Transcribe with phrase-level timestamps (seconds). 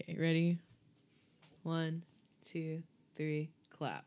[0.00, 0.58] Okay, ready?
[1.62, 2.04] One,
[2.52, 2.82] two,
[3.16, 4.04] three, clap.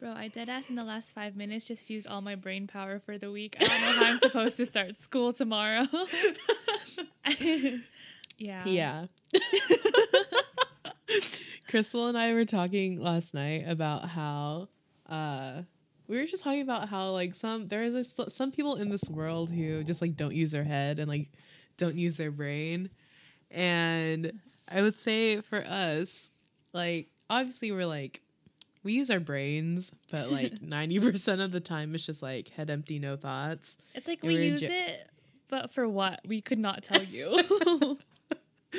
[0.00, 2.98] Bro, I dead ass in the last five minutes just used all my brain power
[2.98, 3.56] for the week.
[3.60, 5.86] I don't know how I'm supposed to start school tomorrow.
[8.38, 8.64] yeah.
[8.64, 9.06] Yeah.
[11.68, 14.68] Crystal and I were talking last night about how
[15.08, 15.62] uh
[16.08, 19.50] we were just talking about how like some there's a, some people in this world
[19.50, 21.30] who just like don't use their head and like
[21.76, 22.90] don't use their brain.
[23.52, 26.30] And I would say for us,
[26.72, 28.22] like obviously we're like
[28.82, 32.98] we use our brains, but like 90% of the time it's just like head empty,
[32.98, 33.78] no thoughts.
[33.94, 35.08] It's like And we use it,
[35.48, 36.20] but for what?
[36.26, 37.98] We could not tell you.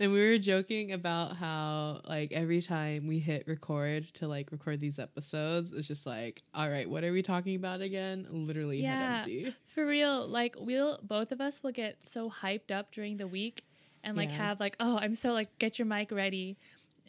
[0.00, 4.80] And we were joking about how like every time we hit record to like record
[4.80, 8.26] these episodes, it's just like, all right, what are we talking about again?
[8.30, 8.96] Literally Yeah.
[8.96, 9.54] head empty.
[9.74, 13.62] for real, like we'll both of us will get so hyped up during the week
[14.04, 14.36] and like Yeah.
[14.38, 16.56] have like, oh, I'm so like get your mic ready.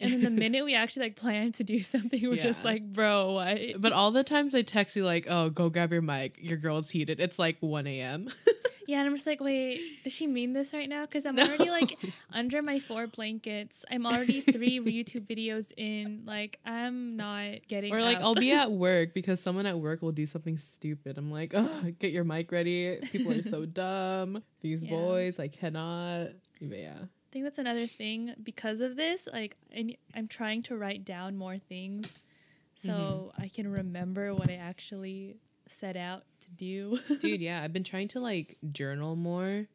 [0.00, 3.32] And then the minute we actually like plan to do something, we're just like, bro,
[3.34, 3.58] what?
[3.80, 6.90] But all the times I text you like, oh, go grab your mic, your girl's
[6.90, 7.20] heated.
[7.20, 8.28] It's like 1 a.m.
[8.84, 11.02] Yeah, and I'm just like, wait, does she mean this right now?
[11.02, 11.44] Because I'm No.
[11.44, 11.96] already like
[12.32, 13.84] under my four blankets.
[13.88, 16.24] I'm already three YouTube videos in.
[16.26, 17.94] Like, I'm not getting.
[17.94, 18.24] Or like up.
[18.24, 21.16] I'll be at work because someone at work will do something stupid.
[21.16, 22.98] I'm like, oh, get your mic ready.
[23.12, 24.42] People are so dumb.
[24.62, 24.90] These Yeah.
[24.90, 26.30] boys, I cannot.
[26.62, 26.98] But yeah.
[27.02, 29.26] I think that's another thing because of this.
[29.32, 32.20] Like, I, I'm trying to write down more things
[32.84, 33.42] so Mm-hmm.
[33.42, 35.36] I can remember what I actually
[35.78, 36.98] set out to do.
[37.20, 39.66] Dude, yeah, I've been trying to like journal more.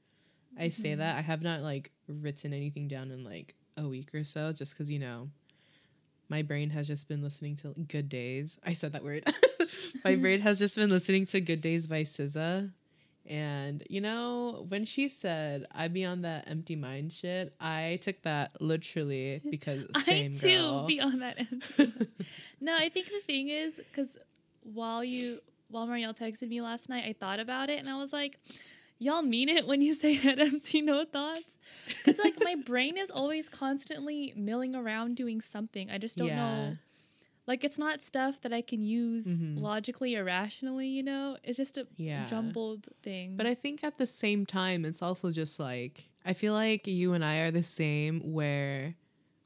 [0.59, 0.99] I say Mm-hmm.
[0.99, 4.73] that I have not like written anything down in like a week or so, just
[4.73, 5.29] because you know,
[6.29, 8.59] my brain has just been listening to Good Days.
[8.65, 9.23] I said that word.
[10.03, 12.71] my brain has just been listening to Good Days by SZA.
[13.27, 18.21] And you know, when she said I'd be on that empty mind shit, I took
[18.23, 20.85] that literally because same I too girl.
[20.87, 21.93] be on that empty.
[22.61, 24.17] no, I think the thing is because
[24.63, 28.13] while you while Marielle texted me last night, I thought about it and I was
[28.13, 28.37] like,
[28.99, 31.57] y'all mean it when you say head empty, no thoughts.
[31.87, 35.91] Because like my brain is always constantly milling around doing something.
[35.91, 36.35] I just don't Yeah.
[36.37, 36.77] know.
[37.47, 39.59] Like it's not stuff that I can use Mhm.
[39.61, 40.87] logically or rationally.
[40.89, 42.27] You know, it's just a Yeah.
[42.27, 43.37] jumbled thing.
[43.37, 47.13] But I think at the same time, it's also just like, I feel like you
[47.13, 48.95] and I are the same where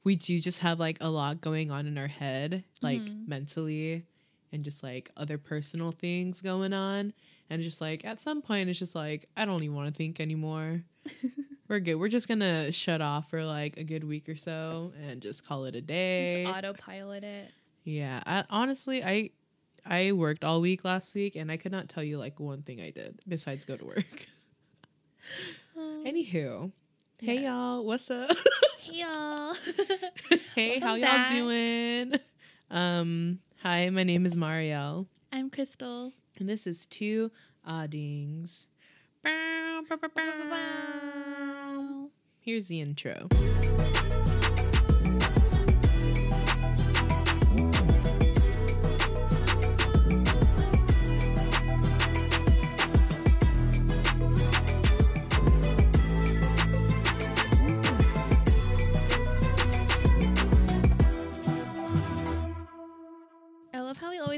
[0.03, 3.27] we do just have like a lot going on in our head, like Mhm.
[3.27, 4.07] mentally,
[4.51, 7.13] and just like other personal things going on.
[7.51, 10.19] And just like at some point, it's just like, I don't even want to think
[10.19, 10.83] anymore.
[11.67, 11.95] We're good.
[11.95, 15.65] We're just gonna shut off for like a good week or so and just call
[15.65, 16.43] it a day.
[16.45, 17.51] just autopilot it.
[17.83, 19.31] Yeah, I, honestly, I
[19.85, 22.79] I worked all week last week, and I could not tell you like one thing
[22.81, 24.25] I did besides go to work.
[25.77, 26.71] Anywho,
[27.21, 27.43] hey Yes.
[27.43, 28.31] y'all, what's up?
[28.79, 29.55] Hey y'all.
[30.55, 31.31] hey, how y'all back.
[31.31, 32.13] doing?
[32.69, 36.13] Um, hi, my name is Marielle, I'm Crystal.
[36.37, 37.31] and this is two
[37.65, 38.67] oddings.
[42.41, 43.27] Here's the intro.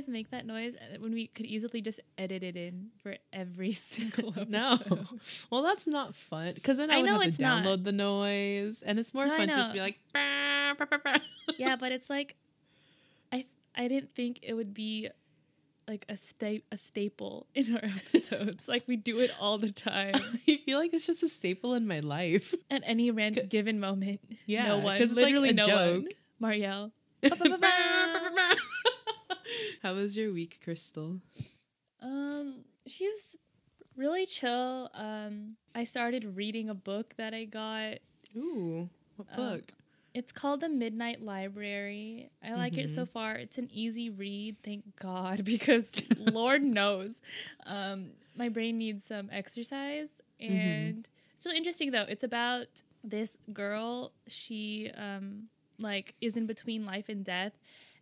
[0.07, 2.89] Love how we always make that noise when we could easily just edit it in
[3.01, 4.49] for every single episode.
[4.49, 4.77] No,
[5.49, 7.63] well, that's not fun because then I, I would know have to it's not.
[7.63, 9.99] download the noise, and it's more No, fun to just be like.
[10.13, 11.13] "Bow, bow, bow, bow."
[11.57, 12.35] yeah, but it's like
[13.31, 15.09] I I didn't think it would be
[15.87, 18.67] like a sta- a staple in our episodes.
[18.69, 20.13] like we do it all the time
[20.47, 22.55] I feel like it's just a staple in my life.
[22.71, 24.21] at any random given moment.
[24.45, 25.75] Yeah, no one, it's like literally a no one.
[26.03, 26.05] joke.
[26.41, 26.91] Marielle.
[29.83, 31.19] How was your week, Crystal?
[32.01, 33.35] Um, she was
[33.95, 34.89] really chill.
[34.93, 37.99] Um, I started reading a book that I got.
[38.35, 39.71] Ooh, what Um, book?
[40.13, 42.29] It's called The Midnight Library.
[42.43, 42.95] I like it Mm-hmm.
[42.95, 43.35] so far.
[43.35, 47.21] It's an easy read, thank God, because Lord knows,
[47.65, 50.09] um, my brain needs some exercise.
[50.41, 50.53] Mm-hmm.
[50.55, 52.05] And it's really interesting though.
[52.07, 52.67] It's about
[53.03, 54.11] this girl.
[54.27, 55.47] She um,
[55.79, 57.53] like is in between life and death,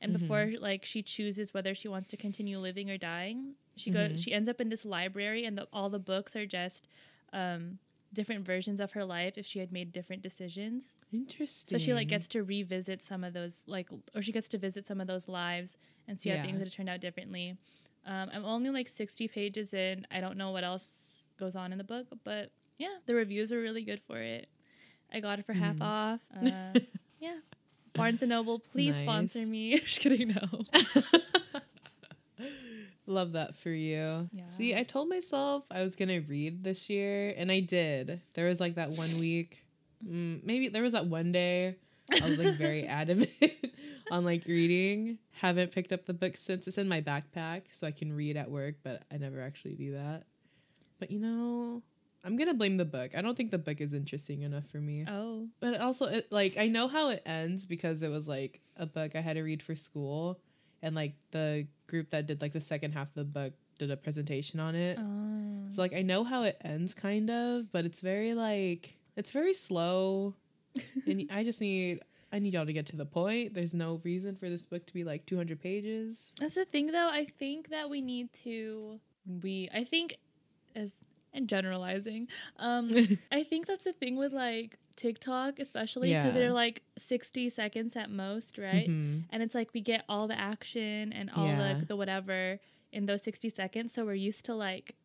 [0.02, 0.20] and Mm-hmm.
[0.20, 4.12] before like she chooses whether she wants to continue living or dying, she Mm-hmm.
[4.14, 4.22] goes.
[4.22, 6.88] She ends up in this library, and the, all the books are just.
[7.34, 7.80] Um,
[8.14, 11.80] different versions of her life if she had made different decisions Interesting.
[11.80, 14.86] so she like gets to revisit some of those like or she gets to visit
[14.86, 15.78] some of those lives
[16.10, 16.36] and see Yeah.
[16.36, 17.56] how things would have turned out differently
[18.06, 20.86] um, i'm only like 60 pages in i don't know what else
[21.40, 24.50] goes on in the book but yeah the reviews are really good for it
[25.14, 25.82] I got it for half Mhm.
[25.82, 26.20] off.
[26.36, 26.80] Uh,
[27.20, 27.38] yeah.
[27.94, 29.48] Barnes and Noble, please sponsor Nice.
[29.48, 29.78] me.
[29.86, 30.62] Just kidding, no.
[33.06, 34.30] Love that for you.
[34.32, 34.48] Yeah.
[34.48, 38.22] See, I told myself I was gonna read this year, and I did.
[38.36, 39.66] There was like that one week,
[40.08, 41.76] mm, maybe there was that one day
[42.22, 43.30] I was like very adamant
[44.12, 45.18] on like reading.
[45.32, 46.68] Haven't picked up the book since.
[46.68, 49.94] It's in my backpack, so I can read at work, but I never actually do
[49.94, 50.24] that.
[51.00, 51.82] But you know,
[52.24, 53.12] I'm gonna blame the book.
[53.16, 55.06] I don't think the book is interesting enough for me.
[55.08, 55.48] Oh.
[55.60, 59.16] But also, it, like, I know how it ends because it was like a book
[59.16, 60.40] I had to read for school,
[60.82, 63.98] and like the group that did like the second half of the book did a
[63.98, 64.98] presentation on it.
[65.00, 65.72] Oh.
[65.72, 69.54] So like I know how it ends, kind of, but it's very like it's very
[69.54, 70.36] slow,
[71.08, 72.02] and I just need
[72.34, 73.54] I need y'all to get to the point.
[73.54, 76.34] There's no reason for this book to be like 200 pages.
[76.40, 77.10] That's the thing, though.
[77.10, 79.00] I think that we need to.
[79.44, 79.70] We.
[79.74, 80.18] I think,
[80.76, 80.94] as
[81.34, 82.90] and generalizing, um,
[83.32, 86.40] I think that's the thing with like TikTok, especially because Yeah.
[86.40, 88.90] they're like sixty seconds at most, right?
[88.90, 89.24] Mhm.
[89.30, 91.78] And it's like we get all the action and all Yeah.
[91.80, 92.60] the the whatever
[92.92, 94.96] in those sixty seconds, so we're used to like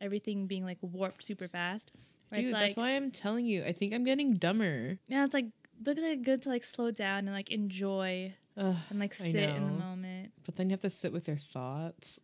[0.00, 1.92] everything being like warped super fast.
[2.32, 3.64] Dude, it's that's why I'm telling you.
[3.64, 4.98] I think I'm getting dumber.
[5.08, 5.46] yeah, it's like
[5.84, 9.36] look at it good to like slow down and like enjoy Ugh, and like sit
[9.36, 10.32] in the moment.
[10.44, 12.18] but then you have to sit with your thoughts.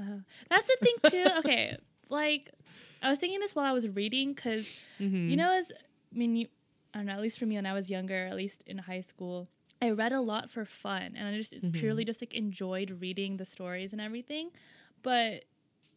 [0.00, 0.18] Uh,
[0.50, 1.26] that's the thing too.
[1.38, 1.76] Okay,
[2.08, 2.50] like
[3.04, 4.66] I was thinking this while I was reading because
[5.00, 5.30] Mhm.
[5.30, 6.48] you know, as I mean, you,
[6.92, 7.12] I don't know.
[7.12, 9.48] At least for me, when I was younger, at least in high school,
[9.82, 11.72] I read a lot for fun, and I just Mhm.
[11.72, 14.50] purely just like enjoyed reading the stories and everything.
[15.02, 15.44] But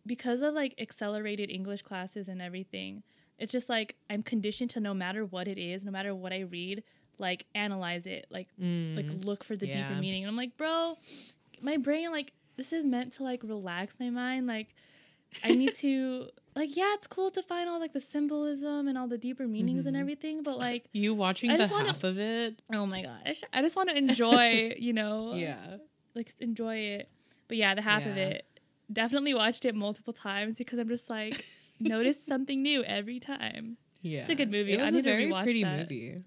[0.06, 3.04] because of like accelerated English classes and everything,
[3.38, 6.40] it's just like I'm conditioned to no matter what it is, no matter what I
[6.42, 6.84] read,
[7.20, 8.96] like analyze it, like Mm.
[8.96, 9.88] like look for the Yeah.
[9.88, 10.24] deeper meaning.
[10.24, 10.98] And I'm like, bro,
[11.62, 14.48] my brain like this is meant to like relax my mind.
[14.48, 14.74] Like
[15.44, 19.08] I need to like yeah, it's cool to find all like the symbolism and all
[19.08, 20.00] the deeper meanings and Mhm.
[20.02, 22.62] everything, but like you watching I the just wanna- half of it.
[22.74, 25.78] oh my gosh, I just want to enjoy, you know, Yeah.
[26.16, 27.10] like enjoy it.
[27.48, 28.46] But yeah, the half of it
[28.92, 31.46] definitely watched it multiple times because I'm just like
[31.80, 33.78] notice something new every time.
[34.02, 34.22] Yeah.
[34.22, 34.74] It's a good movie.
[34.74, 35.80] It I was need a to very rewatch pretty that.
[35.80, 36.24] movie.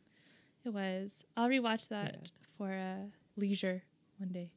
[0.65, 1.11] It was.
[1.37, 2.29] I'll rewatch that Yeah.
[2.59, 3.06] for uh,
[3.37, 3.82] leisure
[4.19, 4.50] one day.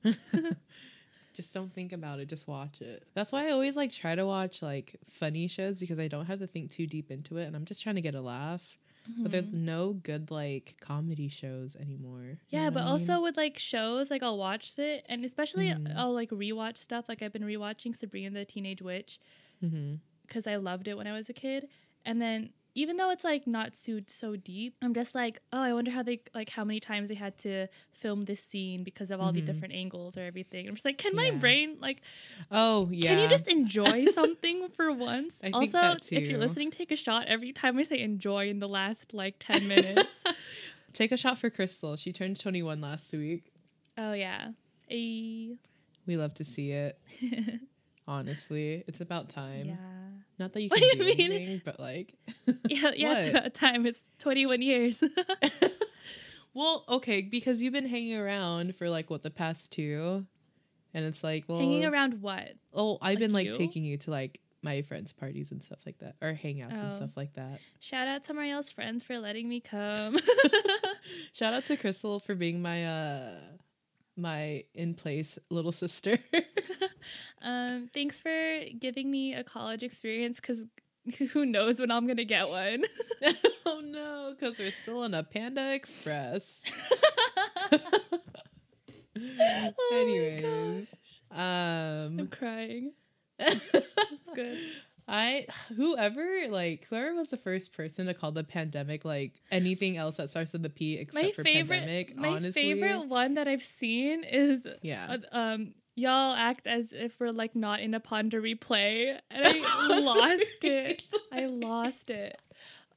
[1.34, 4.26] Just don't think about it just watch it that's why i always like try to
[4.26, 7.56] watch like funny shows because i don't have to think too deep into it and
[7.56, 8.78] i'm just trying to get a laugh
[9.18, 9.54] but there's Mhm.
[9.54, 12.92] no good like comedy shows anymore Yeah, but I mean?
[12.92, 15.94] also with like shows, like I'll watch it, and especially Mhm.
[15.98, 17.10] I'll like rewatch stuff.
[17.10, 19.20] Like I've been rewatching Sabrina the Teenage Witch
[20.28, 21.68] because I loved it when I was a kid,
[22.06, 25.74] and then even though it's like not so so deep, I'm just like, oh, I
[25.74, 29.22] wonder how they like how many times they had to film this scene because of
[29.22, 29.46] all the Mhm.
[29.46, 30.68] different angles or everything.
[30.68, 31.40] I'm just like, can my Yeah.
[31.40, 32.02] brain like,
[32.52, 35.36] oh yeah can you just enjoy something for once?
[35.42, 38.60] I think also, if you're listening, take a shot every time I say enjoy in
[38.60, 40.24] the last like ten minutes.
[40.94, 43.52] take a shot for crystal she turned 21 last week
[43.98, 44.50] oh yeah.
[44.92, 45.56] A
[46.06, 47.00] we love to see it
[48.08, 49.75] honestly it's about time yeah.
[50.40, 51.32] Not that you What can do do, you mean?
[51.32, 52.14] anything but like
[52.68, 53.86] Yeah, yeah, it's about time.
[53.86, 55.04] It's 21 years.
[56.54, 60.26] well okay because you've been hanging around for like what the past two
[60.94, 62.52] and it's like well Hanging around what?
[62.74, 63.54] Oh, I've Like been like you?
[63.54, 66.96] taking you to like my friends' parties and stuff like that, or hangouts and Oh.
[66.96, 67.60] stuff like that.
[67.82, 70.18] Shout out to Marielle's friends for letting me come.
[71.34, 73.40] Shout out to Crystal for being my uh
[74.15, 76.17] my in place little sister.
[77.41, 80.63] um, thanks for giving me a college experience because
[81.32, 82.84] who knows when I'm going to get one.
[83.65, 86.63] oh no, because we're still on a Panda Express.
[89.15, 90.93] Oh Anyways,
[91.32, 92.93] I'm um, crying.
[93.38, 93.70] That's
[94.36, 94.58] good.
[95.07, 100.17] I whoever like whoever was the first person to call the pandemic like anything else
[100.17, 102.15] that starts with a P except My for favorite, pandemic.
[102.15, 105.17] my honestly, favorite one that I've seen is yeah.
[105.31, 109.45] uh, um y'all act as if we're like not in a pond to replay and
[109.48, 112.36] i lost it i lost it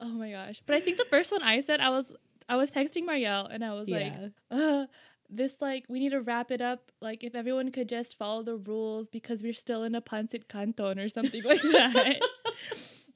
[0.01, 2.07] oh my gosh but i think the first one i said i was
[2.49, 4.15] i was texting marielle and i was like
[4.51, 4.87] uh
[5.31, 8.57] this like we need to wrap it up like if everyone could just follow the
[8.57, 12.21] rules because we're still in a pancit canton or something like that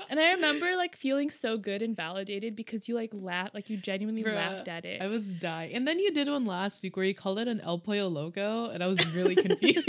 [0.09, 3.77] and i remember like feeling so good and validated because you like laughed like you
[3.77, 5.75] genuinely Bruh, laughed at it I was dying.
[5.75, 8.69] And then you did one last week where you called it an El Pollo Loco,
[8.71, 9.89] and I was really confused.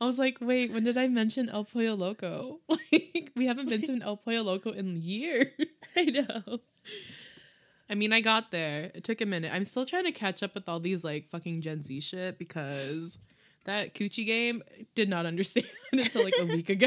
[0.00, 2.60] I was like, wait, when did I mention El Pollo Loco?
[2.68, 5.46] Like, we haven't been to an El Pollo Loco in years.
[5.96, 6.60] i know
[7.90, 8.92] I mean, I got there.
[8.94, 9.52] It took a minute.
[9.52, 13.18] I'm still trying to catch up with all these like fucking Gen Z shit because
[13.64, 14.62] that coochie game
[14.94, 16.86] did not understand until like a week ago.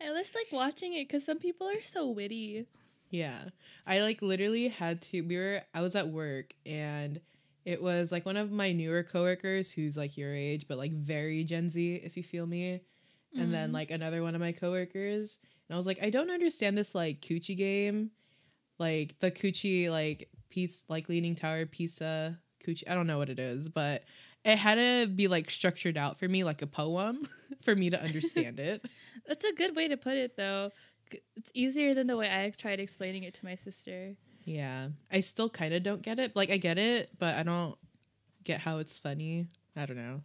[0.00, 2.66] I just like watching it because some people are so witty.
[3.10, 3.44] Yeah.
[3.86, 7.20] I like literally had to we were I was at work and
[7.64, 11.44] it was like one of my newer coworkers who's like your age but like very
[11.44, 12.80] Gen Z if you feel me.
[13.38, 13.74] And then Mhm.
[13.74, 15.38] like another one of my coworkers
[15.68, 18.10] and I was like I don't understand this like coochie game.
[18.78, 23.38] Like the coochie like piece like leaning tower pizza coochie I don't know what it
[23.38, 24.02] is, but
[24.44, 27.28] it had to be like structured out for me like a poem
[27.62, 28.82] for me to understand it.
[29.26, 30.70] That's a good way to put it, though.
[31.36, 34.16] It's easier than the way I tried explaining it to my sister.
[34.44, 34.88] Yeah.
[35.10, 36.34] I still kind of don't get it.
[36.34, 37.76] Like, I get it, but I don't
[38.42, 39.46] get how it's funny.
[39.76, 40.22] I don't know.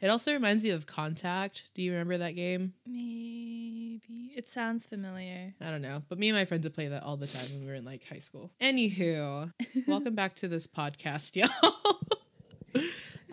[0.00, 1.64] It also reminds me of Contact.
[1.74, 2.72] Do you remember that game?
[2.86, 5.54] Maybe it sounds familiar.
[5.60, 6.02] I don't know.
[6.08, 7.84] But me and my friends would play that all the time when we were in
[7.84, 8.52] like high school.
[8.60, 9.52] Anywho,
[9.88, 12.82] welcome back to this podcast, y'all.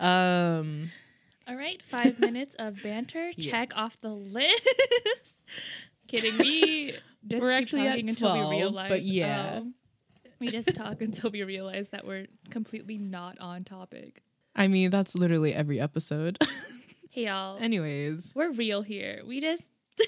[0.00, 0.90] um,
[1.46, 3.30] All right, five minutes of banter.
[3.36, 3.50] Yeah.
[3.52, 4.62] Check off the list.
[6.08, 6.94] Kidding me.
[7.26, 8.88] Just We're actually at talking until 12, we realize.
[8.88, 9.60] but yeah.
[9.62, 9.72] oh,
[10.40, 14.22] we just talk until we realize that we're completely not on topic.
[14.56, 16.38] I mean, that's literally every episode.
[17.10, 19.22] Hey y'all, Anyways, we're real here.
[19.26, 19.62] We just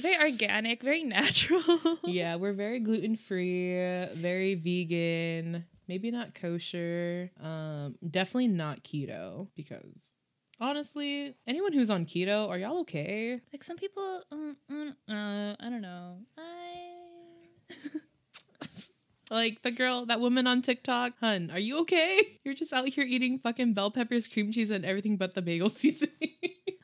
[0.00, 1.62] very organic, very natural.
[2.04, 3.74] yeah, we're very gluten free,
[4.14, 10.14] very vegan, maybe not kosher, um, definitely not keto because
[10.58, 13.38] honestly, anyone who's on keto, are y'all okay?
[13.52, 16.20] Like some people, um, um, uh, I don't know.
[16.38, 16.94] I
[19.30, 22.38] Like the girl, that woman on TikTok, hun, are you okay?
[22.44, 25.68] You're just out here eating fucking bell peppers, cream cheese, and everything but the bagel
[25.80, 26.12] seasoning.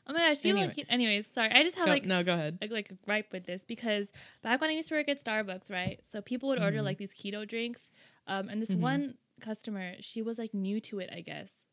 [0.07, 0.41] oh my gosh.
[0.41, 0.73] People Anyway.
[0.77, 1.51] like, anyways, sorry.
[1.51, 2.57] I just have Go- like no, go ahead.
[2.61, 6.01] like like gripe with this because back when I used to work at Starbucks, right?
[6.11, 6.83] So people would order Mhm.
[6.83, 7.89] like these keto drinks,
[8.27, 8.79] um, and this Mhm.
[8.79, 11.63] one customer, she was like new to it, I guess,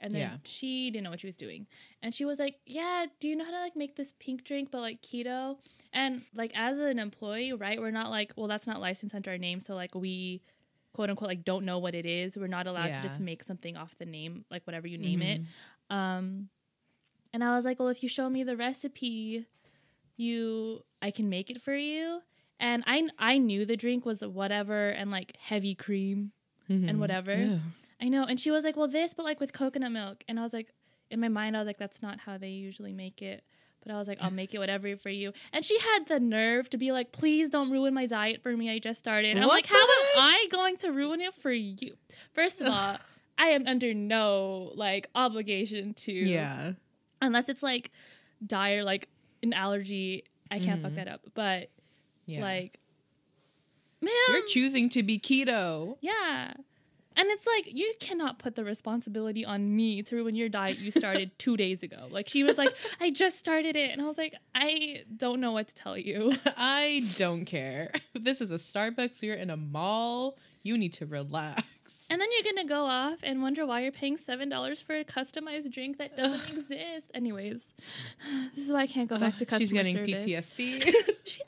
[0.00, 0.36] and then Yeah.
[0.44, 1.66] she didn't know what she was doing,
[2.02, 4.70] and she was like, "Yeah, do you know how to like make this pink drink
[4.70, 5.58] but like keto?"
[5.92, 7.78] And like as an employee, right?
[7.80, 10.42] We're not like, well, that's not licensed under our name, so like we
[10.92, 12.36] quote unquote like don't know what it is.
[12.36, 15.40] We're not allowed to just make something off the name, like whatever you name it.
[15.90, 15.94] Mhm.
[15.94, 16.48] Um,
[17.32, 19.46] and I was like, well, if you show me the recipe,
[20.16, 22.22] you I can make it for you.
[22.58, 26.32] And I I knew the drink was whatever and like heavy cream.
[26.68, 26.98] Mhm.
[26.98, 27.34] whatever.
[27.36, 27.58] Yeah.
[28.00, 28.24] I know.
[28.24, 30.24] And she was like, well, this, but like with coconut milk.
[30.28, 30.68] And I was like,
[31.10, 33.44] in my mind, I was like, that's not how they usually make it.
[33.82, 35.32] But I was like, I'll make it whatever for you.
[35.52, 38.70] And she had the nerve to be like, please don't ruin my diet for me.
[38.70, 39.30] I just started.
[39.30, 40.06] And I'm like, how am?
[40.18, 41.94] I going to ruin it for you?
[42.34, 42.96] First of all,
[43.38, 46.72] I am under no like obligation to Yeah.
[47.22, 47.90] unless it's like
[48.46, 49.08] dire like
[49.42, 50.82] an allergy i can't Mhm.
[50.82, 51.70] fuck that up but
[52.26, 52.40] Yeah.
[52.42, 52.78] like
[54.02, 55.96] man You're choosing to be keto.
[56.02, 56.52] yeah
[57.16, 60.90] and it's like you cannot put the responsibility on me to ruin your diet you
[60.90, 64.16] started two days ago like she was like i just started it and i was
[64.18, 67.90] like i don't know what to tell you I don't care.
[68.14, 69.22] This is a Starbucks.
[69.22, 70.36] You're in a mall.
[70.62, 71.62] You need to relax.
[72.10, 75.04] and then you're gonna go off and wonder why you're paying seven dollars for a
[75.04, 77.72] customized drink that doesn't exist anyways
[78.54, 80.24] this is why i can't go back to customer She's getting service.
[80.24, 80.94] PTSD.
[81.24, 81.42] She-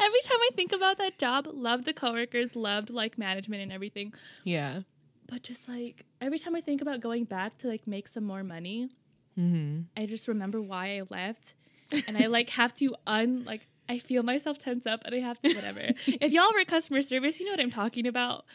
[0.00, 4.14] Every time I think about that job, loved the coworkers, loved like management and everything.
[4.44, 4.80] yeah.
[5.28, 8.44] But just like every time I think about going back to like make some more
[8.44, 8.90] money,
[9.38, 9.82] Mm-hmm.
[10.00, 11.54] I just remember why I left.
[12.08, 15.38] And I like have to un like I feel myself tense up and I have
[15.40, 15.80] to whatever.
[16.06, 18.46] if y'all were customer service, you know what I'm talking about.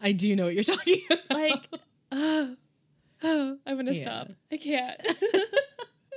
[0.00, 1.30] I do know what you're talking about.
[1.30, 1.68] Like,
[2.10, 2.56] oh,
[3.22, 4.02] oh I'm gonna Yeah.
[4.02, 4.28] stop.
[4.50, 5.00] I can't.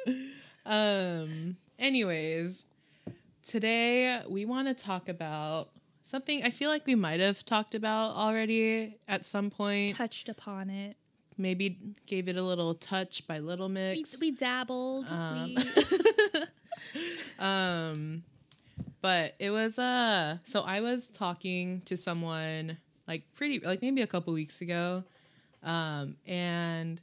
[0.65, 1.57] um.
[1.79, 2.65] Anyways,
[3.43, 5.69] today we want to talk about
[6.07, 9.95] something I feel like we might have talked about already at some point.
[9.95, 10.95] Touched upon it.
[11.37, 14.19] Maybe gave it a little touch by Little We, Mix.
[14.19, 15.05] we dabbled.
[15.07, 16.43] Um, we
[17.39, 18.23] um
[19.01, 24.07] but it was uh so i was talking to someone like pretty like maybe a
[24.07, 25.03] couple weeks ago
[25.63, 27.01] um and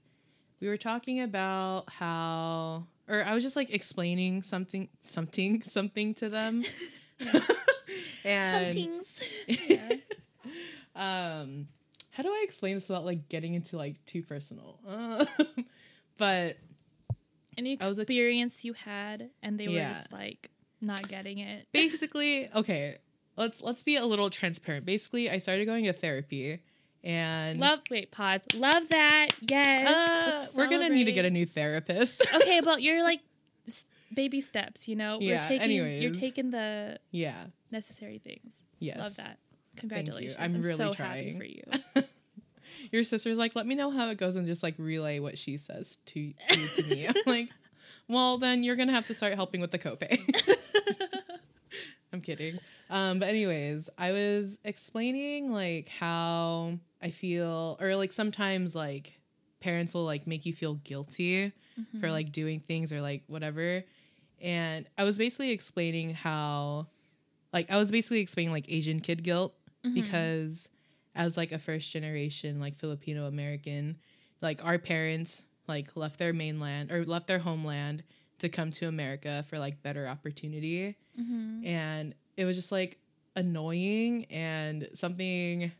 [0.60, 6.28] we were talking about how or i was just like explaining something something something to
[6.28, 6.64] them
[8.24, 9.20] and Somethings.
[9.68, 9.96] Yeah.
[10.96, 11.68] um
[12.10, 15.24] how do i explain this without like getting into like too personal uh,
[16.16, 16.56] but
[17.58, 19.94] Any was ex- experience you had, and they were Yeah.
[19.94, 20.50] just like
[20.80, 21.66] not getting it.
[21.72, 22.96] basically okay
[23.36, 26.60] let's let's be a little transparent basically i started going to therapy
[27.02, 27.80] and Love.
[27.90, 28.10] Wait.
[28.12, 28.40] Pause.
[28.54, 29.28] Love that.
[29.42, 29.88] Yes.
[29.88, 33.20] uh, we're gonna need to get a new therapist okay, but you're like
[34.14, 34.88] baby steps.
[34.88, 35.18] You know.
[35.20, 38.52] Yeah, We're taking, You're taking the yeah necessary things.
[38.78, 39.38] yes Love that.
[39.76, 40.36] Congratulations.
[40.38, 41.34] I'm really so trying.
[41.34, 42.04] happy for you.
[42.92, 45.56] your sister's like let me know how it goes and just like relay what she
[45.56, 46.34] says to you
[46.76, 47.48] to me i'm like
[48.08, 50.18] well then you're gonna have to start helping with the copay
[52.12, 52.58] i'm kidding.
[52.90, 59.18] Um, but anyways, I was explaining like how I feel, or like sometimes like
[59.60, 61.98] parents will like make you feel guilty Mm-hmm.
[62.00, 63.82] for like doing things or like whatever.
[64.40, 66.88] And I was basically explaining how,
[67.52, 69.94] like, I was basically explaining like Asian kid guilt Mm-hmm.
[69.94, 70.70] because
[71.14, 73.98] as like a first generation like Filipino American,
[74.40, 78.02] like our parents like left their mainland or left their homeland
[78.38, 80.96] to come to America for like better opportunity.
[81.20, 81.66] Mm-hmm.
[81.66, 82.98] And it was just like
[83.36, 85.70] annoying and something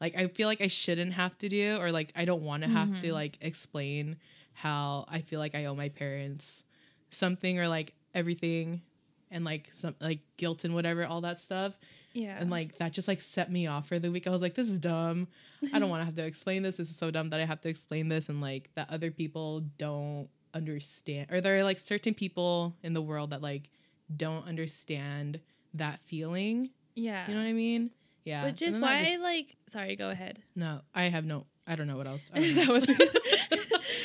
[0.00, 2.68] like I feel like I shouldn't have to do or like I don't want to
[2.68, 4.16] have to like explain
[4.52, 6.62] how I feel like I owe my parents
[7.10, 8.82] something or like everything
[9.30, 11.78] and like some like guilt and whatever all that stuff
[12.12, 12.36] Yeah.
[12.38, 14.26] and like that just like set me off for the week.
[14.26, 15.28] I was like, this is dumb.
[15.72, 16.76] I don't want to have to explain this.
[16.78, 19.60] This is so dumb that I have to explain this and like that other people
[19.78, 23.70] don't understand or there are like certain people in the world that like
[24.16, 25.38] don't understand
[25.74, 26.70] that feeling.
[26.96, 27.28] yeah.
[27.28, 27.90] You know what I mean?
[28.24, 28.44] Yeah.
[28.44, 29.56] Which is why just- like.
[29.68, 30.40] Sorry, go ahead.
[30.56, 31.46] no, I have no.
[31.66, 32.28] I don't know what else.
[32.34, 32.64] I, don't know.
[32.64, 32.86] that was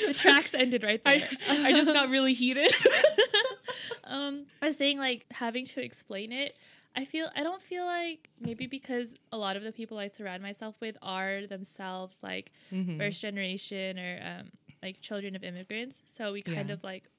[0.08, 1.22] the tracks ended right there.
[1.50, 2.72] I, I just got really heated.
[4.04, 6.58] um, I was saying like having to explain it.
[6.96, 10.42] I feel I don't feel like maybe because a lot of the people I surround
[10.42, 12.98] myself with are themselves like Mhm.
[12.98, 16.02] first generation or um, like children of immigrants.
[16.06, 16.76] So we kind Yeah.
[16.76, 17.10] of like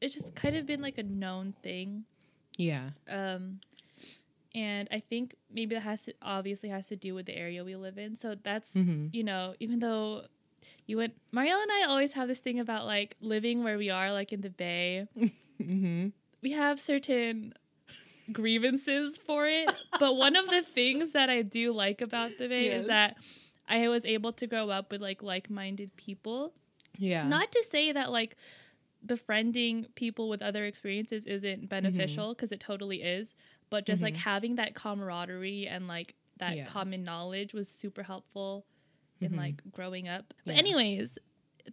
[0.00, 2.04] it's just kind of been like a known thing.
[2.58, 2.90] Yeah.
[3.08, 3.60] Um,
[4.54, 7.76] and I think maybe that has to obviously has to do with the area we
[7.76, 8.16] live in.
[8.16, 10.24] So that's hmm you know even though
[10.86, 14.12] you went Marielle and I always have this thing about like living where we are
[14.12, 15.06] like in the Bay.
[15.60, 16.08] hmm
[16.42, 17.52] we have certain
[18.32, 19.70] grievances for it.
[19.98, 22.80] but one of the things that I do like about the Bay Yes.
[22.82, 23.16] is that
[23.68, 26.52] I was able to grow up with like like-minded people.
[26.98, 27.26] Yeah.
[27.28, 28.36] Not to say that like
[29.04, 33.34] befriending people with other experiences isn't beneficial because it totally is,
[33.70, 34.18] but just like Mhm.
[34.18, 36.64] having that camaraderie and like that Yeah.
[36.66, 38.64] common knowledge was super helpful
[39.22, 39.36] in Mhm.
[39.38, 40.34] like growing up.
[40.44, 40.60] But Yeah.
[40.60, 41.18] anyways,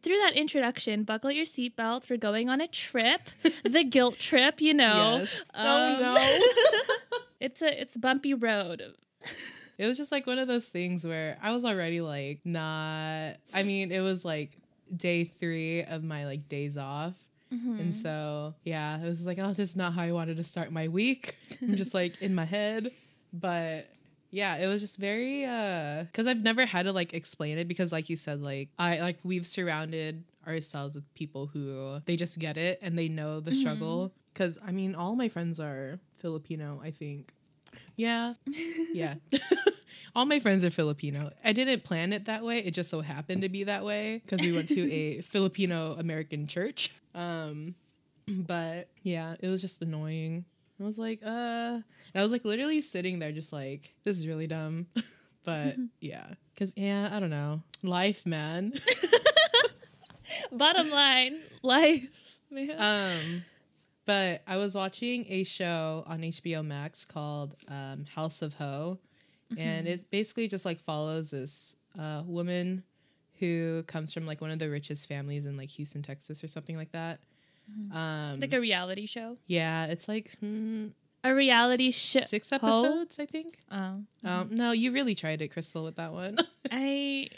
[0.01, 2.09] through that introduction, buckle your seatbelts.
[2.09, 3.21] We're going on a trip,
[3.63, 5.19] the guilt trip, you know.
[5.21, 5.41] Yes.
[5.53, 7.17] Um, oh no.
[7.39, 8.83] it's a it's a bumpy road.
[9.77, 13.63] It was just like one of those things where I was already like not I
[13.63, 14.57] mean, it was like
[14.95, 17.13] day 3 of my like days off.
[17.53, 17.79] Mm-hmm.
[17.79, 20.71] And so, yeah, it was like, oh, this is not how I wanted to start
[20.71, 21.35] my week.
[21.63, 22.91] I'm just like in my head,
[23.33, 23.87] but
[24.31, 27.91] yeah, it was just very uh cuz I've never had to like explain it because
[27.91, 32.57] like you said like I like we've surrounded ourselves with people who they just get
[32.57, 33.55] it and they know the Mhm.
[33.55, 37.33] struggle cuz I mean, all my friends are Filipino, I think.
[37.95, 38.33] Yeah.
[38.93, 39.15] Yeah.
[40.15, 41.31] All my friends are Filipino.
[41.45, 42.59] I didn't plan it that way.
[42.59, 46.47] It just so happened to be that way because we went to a Filipino American
[46.47, 46.89] church.
[47.13, 47.75] Um,
[48.27, 50.45] but yeah, it was just annoying.
[50.79, 51.83] I was like, uh, and
[52.15, 54.87] I was like literally sitting there, just like, this is really dumb.
[55.43, 58.73] but yeah, because yeah, I don't know, life, man.
[60.51, 62.07] Bottom line, life.
[62.51, 62.71] Man.
[62.77, 63.45] um,
[64.05, 68.99] but I was watching a show on HBO Max called um, House of Ho,
[69.57, 72.83] and it basically just like follows this uh, woman
[73.39, 76.75] who comes from like one of the richest families in like Houston, Texas, or something
[76.77, 77.19] like that.
[77.91, 79.37] Um, like a reality show.
[79.47, 80.87] yeah, it's like hmm,
[81.23, 82.21] A reality show.
[82.21, 83.57] six episodes, I think.
[83.71, 84.01] Oh.
[84.23, 86.37] Um, no, you really tried it, Crystal, with that one.
[86.71, 87.29] I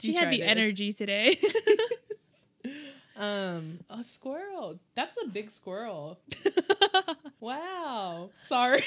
[0.00, 0.46] she You had the it.
[0.46, 1.38] Energy today.
[3.16, 4.78] um, a squirrel.
[4.94, 6.18] That's a big squirrel.
[7.42, 8.28] Wow.
[8.42, 8.82] Sorry.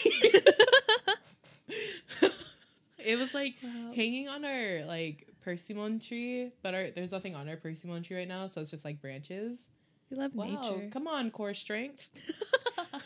[2.99, 3.91] it was like Wow.
[3.95, 8.27] hanging on our like persimmon tree, but our, there's nothing on our persimmon tree right
[8.27, 9.69] now, so it's just like branches.
[10.13, 10.89] We love Wow, nature.
[10.91, 12.09] come on, core strength.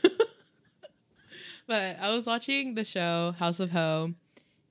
[1.68, 4.14] but I was watching the show House of Ho,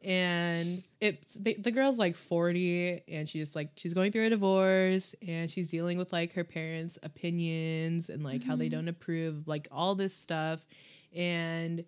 [0.02, 5.50] and it's the girl's like 40, and she's like she's going through a divorce, and
[5.50, 8.72] she's dealing with like her parents' opinions and like how they Mhm.
[8.72, 10.64] don't approve, like all this stuff,
[11.14, 11.84] and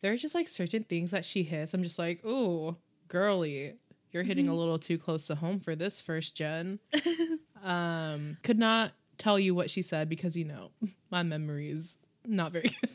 [0.00, 1.74] there are just like certain things that she hits.
[1.74, 2.76] I'm just like, ooh,
[3.08, 3.74] girly.
[4.10, 4.58] You're hitting a Mhm.
[4.58, 6.80] little too close to home for this first gen
[7.64, 10.70] um could not tell you what she said because you know
[11.10, 12.90] my memory is not very good.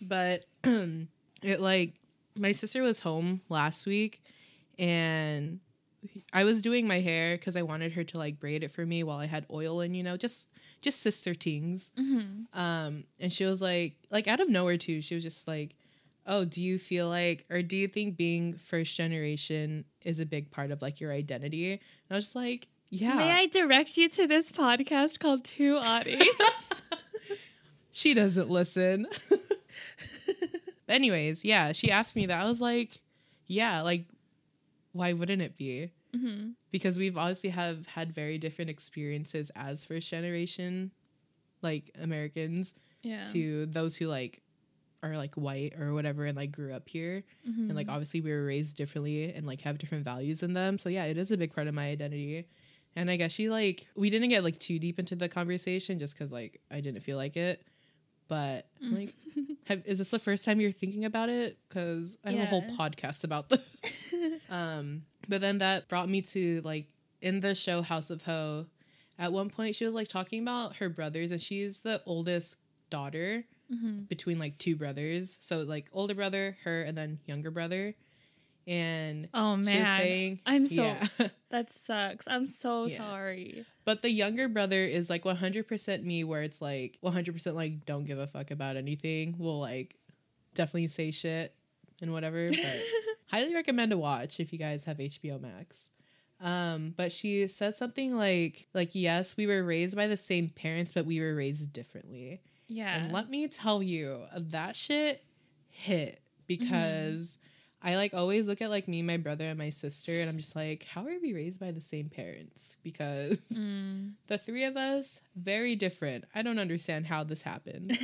[0.00, 0.44] But
[1.42, 1.94] it like
[2.36, 4.22] my sister was home last week
[4.78, 5.60] and
[6.32, 9.02] i was doing my hair because i wanted her to like braid it for me
[9.02, 10.46] while i had oil and you know just
[10.82, 12.44] just sister tings Mhm.
[12.52, 15.74] um and she was like like out of nowhere too she was just like
[16.26, 20.50] oh do you feel like or do you think being first generation is a big
[20.50, 21.70] part of like your identity?
[21.72, 21.80] And
[22.10, 26.20] i was just like yeah May I direct you to this podcast called Two Audie?
[27.92, 30.28] she doesn't listen But
[30.94, 32.40] anyways, yeah, she asked me that.
[32.40, 33.00] I was like,
[33.46, 34.06] yeah, like,
[34.92, 35.90] why wouldn't it be?
[36.14, 40.92] hmm Because we've obviously have had very different experiences as first generation,
[41.62, 43.24] like Americans, Yeah.
[43.32, 44.42] to those who like
[45.02, 47.22] are like white or whatever and like grew up here.
[47.48, 47.68] Mhm.
[47.68, 50.78] And like obviously we were raised differently and like have different values in them.
[50.78, 52.46] So yeah, it is a big part of my identity.
[52.96, 56.14] And I guess she like we didn't get like too deep into the conversation just
[56.14, 57.62] because like I didn't feel like it.
[58.28, 58.96] But Mm.
[58.98, 59.14] like,
[59.66, 61.58] have, is this the first time you're thinking about it?
[61.68, 64.04] Because I have a whole podcast about this.
[64.50, 66.86] um, but then that brought me to like
[67.20, 68.66] in the show House of Ho.
[69.18, 72.56] At one point, she was like talking about her brothers, and she's the oldest
[72.90, 74.08] daughter Mhm.
[74.08, 75.36] between like two brothers.
[75.40, 77.94] So like older brother, her, and then younger brother.
[78.66, 81.06] And Oh man, saying, I'm so yeah.
[81.50, 82.26] that sucks.
[82.26, 82.96] I'm so Yeah.
[82.98, 83.64] sorry.
[83.84, 88.18] but the younger brother is like 100% me, where it's like 100% like don't give
[88.18, 89.36] a fuck about anything.
[89.38, 89.96] Will like
[90.54, 91.54] definitely say shit
[92.02, 92.48] and whatever.
[92.50, 92.82] But
[93.30, 95.90] highly recommend to watch if you guys have HBO Max.
[96.40, 100.90] Um, but she said something like like yes, we were raised by the same parents,
[100.92, 102.40] but we were raised differently.
[102.68, 102.96] Yeah.
[102.96, 105.22] And let me tell you, that shit
[105.70, 107.38] hit because
[107.86, 110.56] I like always look at like me, my brother, and my sister, and I'm just
[110.56, 112.76] like, how are we raised by the same parents?
[112.82, 114.12] Because Mm.
[114.26, 116.24] the three of us, very different.
[116.34, 117.96] I don't understand how this happened.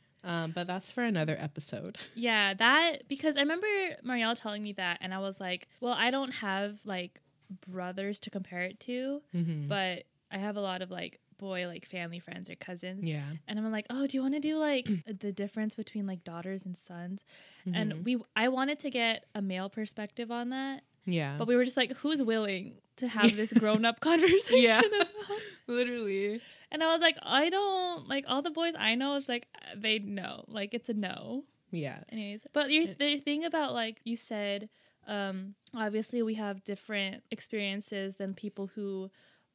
[0.24, 1.98] um, but that's for another episode.
[2.14, 3.66] yeah, that because I remember
[4.04, 7.20] Marielle telling me that, and I was like, well, I don't have like
[7.68, 9.66] brothers to compare it to, Mm-hmm.
[9.68, 13.04] but I have a lot of like boy like family friends or cousins.
[13.04, 13.24] Yeah.
[13.46, 14.88] And I'm like, oh, do you want to do like
[15.20, 17.24] the difference between like daughters and sons?
[17.66, 17.72] Mhm.
[17.74, 21.36] And we, I wanted to get a male perspective on that, yeah.
[21.38, 24.62] but we were just like, who's willing to have this grown up conversation?
[24.62, 24.80] Yeah.
[24.80, 25.08] about?
[25.66, 26.40] Literally.
[26.70, 29.16] And I was like, I don't like all the boys I know.
[29.16, 29.46] It's like
[29.76, 31.44] they know, like it's a no.
[31.70, 31.98] Yeah.
[32.10, 34.68] Anyways, but your the thing about like you said,
[35.06, 39.10] um, obviously we have different experiences than people who,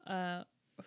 [0.08, 0.44] uh,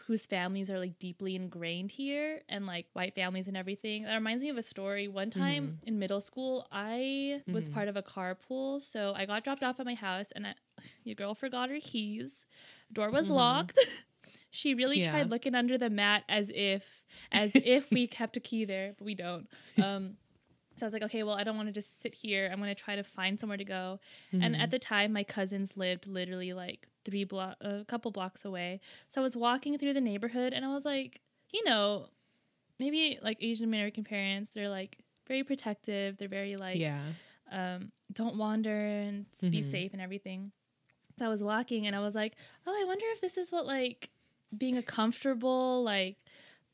[0.07, 4.04] whose families are like deeply ingrained here and like white families and everything.
[4.04, 5.09] That reminds me of a story.
[5.09, 7.72] One time in middle school, I was Mhm.
[7.72, 10.54] part of a carpool, so I got dropped off at my house, and I,
[11.04, 12.44] your girl forgot her keys.
[12.92, 13.35] Door was Mhm.
[13.35, 13.78] locked.
[14.50, 15.11] She really Yeah.
[15.11, 17.02] tried looking under the mat as if
[17.33, 19.48] as if we kept a key there, but we don't.
[19.78, 20.16] Um,
[20.76, 22.48] so I was like, okay, well, I don't want to just sit here.
[22.52, 24.00] I'm gonna try to find somewhere to go.
[24.33, 28.81] And at the time, my cousins lived literally like three block, a couple blocks away.
[29.09, 31.21] So I was walking through the neighborhood, and I was like,
[31.53, 32.09] you know,
[32.79, 36.17] maybe like Asian American parents, they're like very protective.
[36.19, 37.03] They're very like, yeah.
[37.51, 40.53] um, don't wander and s- be safe and everything.
[41.19, 42.35] So I was walking and I was like,
[42.67, 44.11] oh, I wonder if this is what like
[44.57, 46.17] being a comfortable like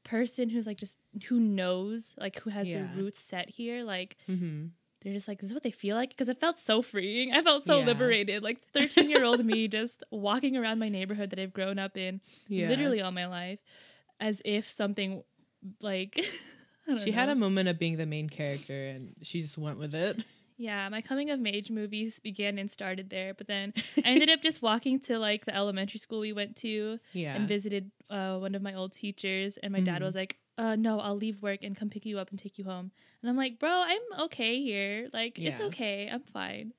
[0.03, 0.97] person who's like just
[1.29, 2.79] who knows like who has Yeah.
[2.79, 4.69] their roots set here like Mm-hmm.
[5.03, 7.41] They're just like this is what they feel like because it felt so freeing i
[7.43, 7.87] felt so Yeah.
[7.87, 11.97] liberated like 13 year old me just walking around my neighborhood that i've grown up
[11.97, 12.69] in Yeah.
[12.69, 13.59] literally all my life
[14.21, 15.23] as if something
[15.81, 16.19] like
[16.87, 19.79] I don't She had a moment of being the main character and she just went
[19.79, 20.25] with it.
[20.57, 24.43] Yeah, my coming of age movies began and started there, but then I ended up
[24.43, 27.37] just walking to like the elementary school we went to Yeah.
[27.37, 30.07] and visited uh, one of my old teachers, and my dad Mhm.
[30.07, 32.65] was like, uh, "No, I'll leave work and come pick you up and take you
[32.65, 35.09] home." And I'm like, "Bro, I'm okay here.
[35.13, 36.09] Like, it's okay.
[36.13, 36.73] I'm fine."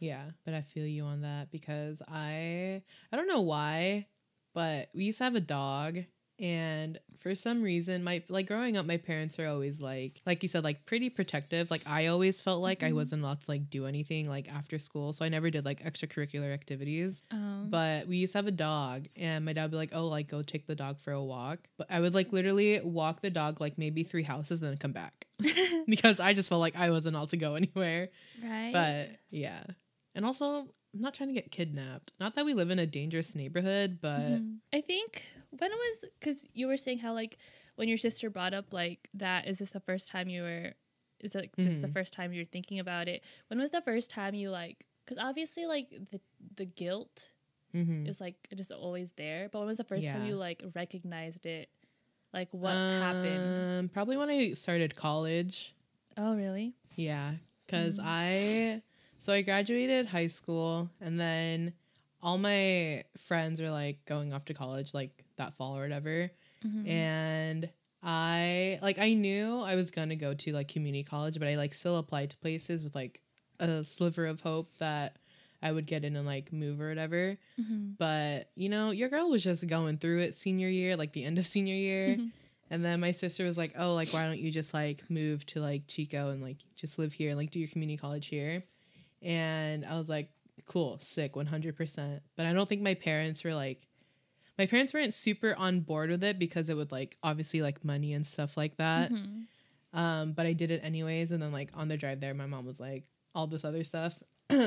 [0.00, 4.06] Yeah, but I feel you on that because I I don't know why,
[4.54, 6.04] but we used to have a dog
[6.38, 10.48] and for some reason my like growing up my parents are always like like you
[10.48, 11.70] said like pretty protective.
[11.70, 12.94] Like I always felt like I Mhm.
[12.94, 16.52] wasn't allowed to like do anything like after school, so I never did like extracurricular
[16.54, 17.22] activities.
[17.30, 20.06] Um, But we used to have a dog, and my dad would be like, "Oh,
[20.06, 23.30] like go take the dog for a walk." But I would like literally walk the
[23.30, 25.26] dog like maybe three houses, then come back
[25.86, 28.10] because I just felt like I wasn't allowed to go anywhere.
[28.42, 28.70] right?
[28.72, 29.64] But yeah,
[30.14, 32.12] and also I'm not trying to get kidnapped.
[32.20, 34.58] Not that we live in a dangerous neighborhood, but Mhm.
[34.72, 37.38] I think when was because you were saying how like
[37.76, 40.72] when your sister brought up like that is this the first time you were
[41.20, 41.92] is it like this the Mhm.
[41.94, 45.66] first time you're thinking about it when was the first time you like because obviously
[45.66, 46.20] like the
[46.56, 47.30] the guilt
[47.74, 48.06] Mhm.
[48.08, 51.70] is like is always there but when was the first time you like recognized it
[52.32, 55.74] like what happened Um, Probably when I started college.
[56.16, 57.34] oh really Yeah,
[57.66, 58.04] because Mm.
[58.04, 58.82] I
[59.18, 61.72] so I graduated high school, and then
[62.22, 66.30] all my friends were like going off to college like that fall or whatever,
[66.64, 66.86] Mhm.
[66.88, 67.70] and
[68.02, 71.74] I like I knew I was gonna go to like community college, but I like
[71.74, 73.20] still applied to places with like
[73.58, 75.16] a sliver of hope that
[75.60, 77.36] I would get in and like move or whatever.
[77.60, 77.96] Mhm.
[77.98, 81.38] But you know, your girl was just going through it senior year, like the end
[81.38, 82.16] of senior year.
[82.16, 82.30] Mhm.
[82.70, 85.60] And then my sister was like, "Oh, like why don't you just like move to
[85.60, 88.62] like Chico and like just live here and like do your community college here?"
[89.22, 90.30] And I was like,
[90.66, 93.87] "Cool, sick, 100%." But I don't think my parents were like
[94.58, 98.12] my parents weren't super on board with it because it would like obviously like money
[98.12, 99.12] and stuff like that.
[99.12, 99.46] Mhm.
[99.92, 102.66] Um, but I did it anyways and then like on the drive there my mom
[102.66, 104.18] was like all this other stuff.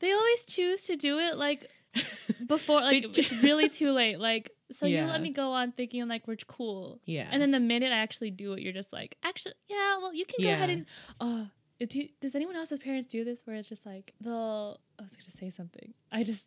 [0.00, 1.68] They always choose to do it like
[2.46, 4.18] before, like it's really too late.
[4.18, 7.28] Like, so you let me go on thinking like we're cool, yeah.
[7.30, 10.24] and then the minute I actually do it, you're just like, actually, yeah, well, you
[10.24, 10.86] can go ahead and.
[11.20, 11.48] Oh,
[11.78, 13.42] do does anyone else's parents do this?
[13.44, 14.78] Where it's just like they'll.
[14.98, 15.92] I was gonna say something.
[16.10, 16.46] I just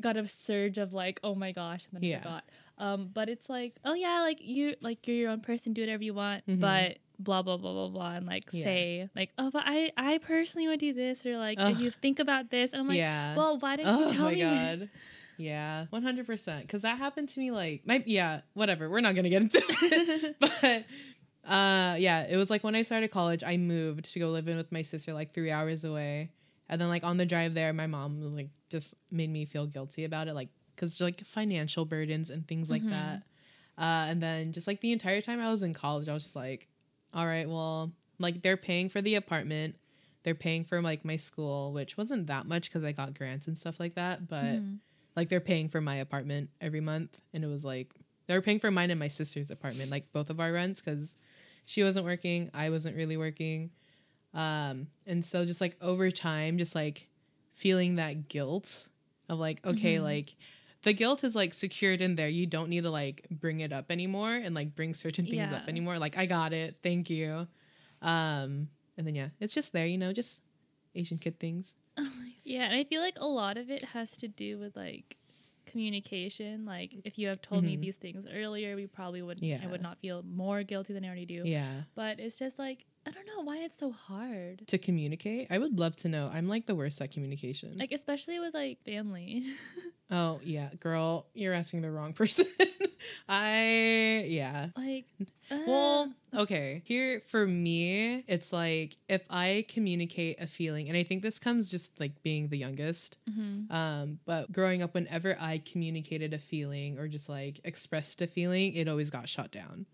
[0.00, 2.16] got a surge of like, oh my gosh, and then Yeah.
[2.16, 2.44] I forgot.
[2.78, 6.04] Um, but it's like, oh yeah, like you, like you're your own person, do whatever
[6.04, 6.60] you want, Mhm.
[6.60, 8.64] but blah blah blah blah blah, and like Yeah.
[8.64, 12.18] say like, oh, but I, I personally would do this, or like, if you think
[12.18, 13.34] about this, and I'm like, yeah.
[13.36, 14.40] well, why didn't you oh tell my me?
[14.40, 14.90] god.
[15.38, 16.62] Yeah, 100%.
[16.62, 18.88] Because that happened to me like, my, yeah, whatever.
[18.88, 20.36] We're not going to get into it.
[20.40, 20.84] but
[21.50, 24.56] uh, yeah, it was like when I started college, I moved to go live in
[24.56, 26.30] with my sister like three hours away.
[26.68, 29.66] And then like on the drive there, my mom was like, just made me feel
[29.66, 30.34] guilty about it.
[30.34, 32.90] Like, because like financial burdens and things like Mhm.
[32.90, 33.22] that.
[33.78, 36.36] Uh, and then just like the entire time I was in college, I was just
[36.36, 36.68] like,
[37.14, 39.76] all right, well, like they're paying for the apartment.
[40.24, 43.56] They're paying for like my school, which wasn't that much because I got grants and
[43.56, 44.26] stuff like that.
[44.28, 44.78] But Mhm.
[45.14, 47.94] like they're paying for my apartment every month, and it was like
[48.26, 51.16] they were paying for mine and my sister's apartment, like both of our rents, because
[51.64, 53.70] she wasn't working, I wasn't really working,
[54.36, 57.08] um, and so just like over time, just like
[57.52, 58.86] feeling that guilt
[59.28, 60.02] of like, okay, Mhm.
[60.02, 60.36] like
[60.82, 62.28] the guilt is like secured in there.
[62.28, 65.68] You don't need to like bring it up anymore and like bring certain things up
[65.68, 65.98] anymore.
[65.98, 67.48] Like I got it, thank you.
[68.02, 68.68] Um,
[68.98, 70.40] and then yeah, it's just there, you know, just
[70.94, 71.76] Asian kid things.
[72.48, 75.16] Yeah, and I feel like a lot of it has to do with like
[75.66, 76.64] communication.
[76.64, 77.80] Like if you have told me Mhm.
[77.80, 81.26] these things earlier, we probably would I would not feel more guilty than I already
[81.26, 81.42] do.
[81.44, 81.82] Yeah.
[81.96, 84.66] But it's just like I don't know why it's so hard.
[84.68, 86.28] To communicate, I would love to know.
[86.32, 87.76] I'm like the worst at communication.
[87.78, 89.44] Like especially with like family.
[90.10, 92.46] oh yeah, girl, you're asking the wrong person.
[93.28, 94.68] I yeah.
[94.76, 95.04] like
[95.50, 96.82] uh, Well, okay.
[96.84, 101.70] Here for me, it's like if I communicate a feeling, and I think this comes
[101.70, 103.18] just like being the youngest.
[103.30, 103.70] mhm.
[103.70, 108.74] Um, but growing up, whenever I communicated a feeling or just like expressed a feeling,
[108.74, 109.86] it always got shut down.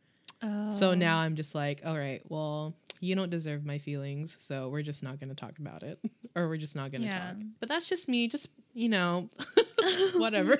[0.70, 0.94] So Oh.
[0.94, 5.02] now I'm just like, all right, well, you don't deserve my feelings, so we're just
[5.02, 5.98] not gonna talk about it,
[6.37, 7.28] or we're just not gonna Yeah.
[7.28, 7.37] talk.
[7.61, 9.28] But that's just me, just you know,
[10.14, 10.59] whatever.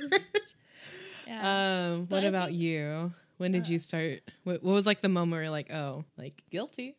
[1.27, 1.93] yeah.
[1.95, 3.13] um, what about you?
[3.39, 4.21] When did uh, you start?
[4.45, 6.95] What, what was like the moment where you're like, oh, like guilty?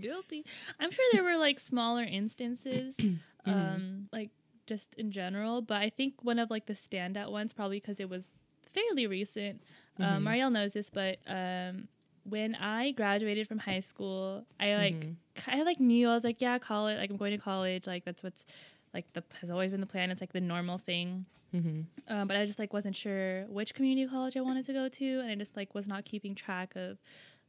[0.00, 0.44] guilty.
[0.78, 2.96] I'm sure there were like smaller instances,
[3.46, 3.50] Mm-hmm.
[3.50, 4.28] um, like
[4.66, 5.62] just in general.
[5.62, 8.32] But I think one of like the standout ones, probably because it was
[8.74, 9.62] fairly recent.
[10.02, 10.28] Um, Mhm.
[10.28, 11.88] Marielle knows this, but um,
[12.24, 15.16] when I graduated from high school, I like Mhm.
[15.46, 16.98] I like knew I was like, yeah, college.
[16.98, 17.86] Like I'm going to college.
[17.86, 18.44] Like that's what's
[18.92, 20.10] like the has always been the plan.
[20.10, 21.26] It's like the normal thing.
[21.54, 21.80] Mm-hmm.
[22.14, 25.20] Um, but I just like wasn't sure which community college I wanted to go to,
[25.20, 26.98] and I just like was not keeping track of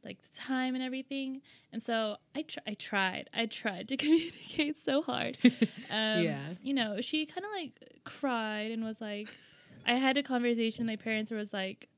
[0.04, 1.40] like the time and everything.
[1.72, 5.38] And so I tr- I tried I tried to communicate so hard.
[5.90, 6.54] Um, Yeah.
[6.62, 9.28] you know, she kind of like cried and was like,
[9.86, 11.88] I had a conversation with my parents where was like,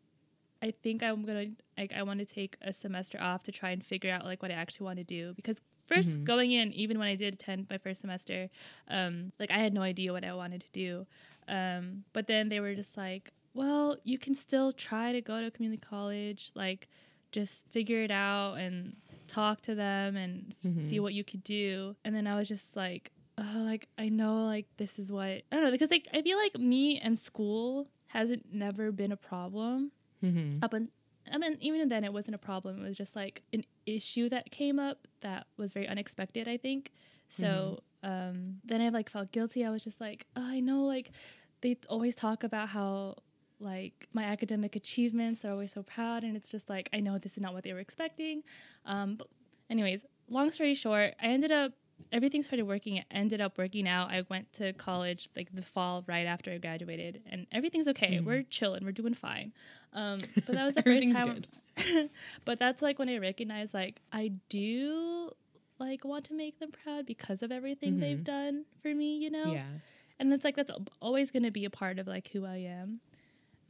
[0.64, 3.84] I think I'm gonna like I want to take a semester off to try and
[3.84, 6.24] figure out like what I actually want to do because 1st Mhm.
[6.24, 8.48] going in even when I did attend my first semester,
[8.88, 11.06] um, like I had no idea what I wanted to do,
[11.48, 15.50] um, but then they were just like, well, you can still try to go to
[15.50, 16.88] community college, like
[17.32, 18.96] just figure it out and
[19.26, 21.94] talk to them and f- see what you could do.
[22.04, 25.42] And then I was just like, oh, like I know, like this is what I
[25.50, 29.92] don't know because like I feel like me and school hasn't never been a problem
[30.24, 30.64] Mm-hmm.
[30.64, 30.88] up and
[31.30, 32.80] I mean even then it wasn't a problem.
[32.82, 36.48] It was just like an issue that came up that was very unexpected.
[36.48, 36.90] I think
[37.28, 37.80] so.
[38.02, 39.64] Um, then I like felt guilty.
[39.64, 41.10] I was just like, oh, I know, like
[41.62, 43.16] they always talk about how
[43.60, 47.32] like my academic achievements they're always so proud and it's just like i know this
[47.32, 48.42] is not what they were expecting
[48.84, 49.28] um but
[49.70, 51.72] anyways long story short i ended up
[52.12, 56.04] everything started working it ended up working out i went to college like the fall
[56.06, 58.24] right after i graduated and everything's okay Mhm.
[58.24, 59.52] we're chilling we're doing fine
[59.92, 61.42] um but that was the first time
[62.44, 65.30] but that's like when i recognized like i do
[65.78, 68.24] like want to make them proud because of everything they've Mhm.
[68.24, 69.64] done for me you know Yeah.
[70.20, 73.00] and it's like that's always going to be a part of like who I am.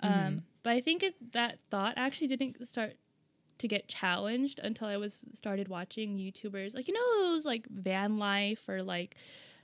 [0.01, 0.42] Um, Mhm.
[0.62, 2.97] but I think it, that thought actually didn't start
[3.59, 8.19] to get challenged until I was started watching YouTubers like you know those like van
[8.19, 9.17] life or like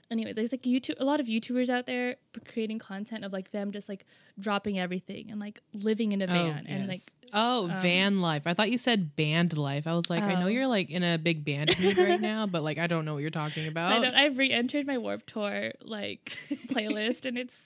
[0.09, 3.71] anyway, there's like YouTube, a lot of YouTubers out there creating content of like them
[3.71, 4.05] just like
[4.37, 6.99] dropping everything and like living in a van and like
[7.33, 8.41] oh um, van life.
[8.45, 9.87] I thought you said band life.
[9.87, 10.49] I was like, I know Oh.
[10.49, 13.21] you're like in a big band mood right now, but like I don't know what
[13.21, 14.01] you're talking So I about.
[14.01, 16.25] don't, I've re-entered my Warped Tour like
[16.69, 17.57] playlist, and it's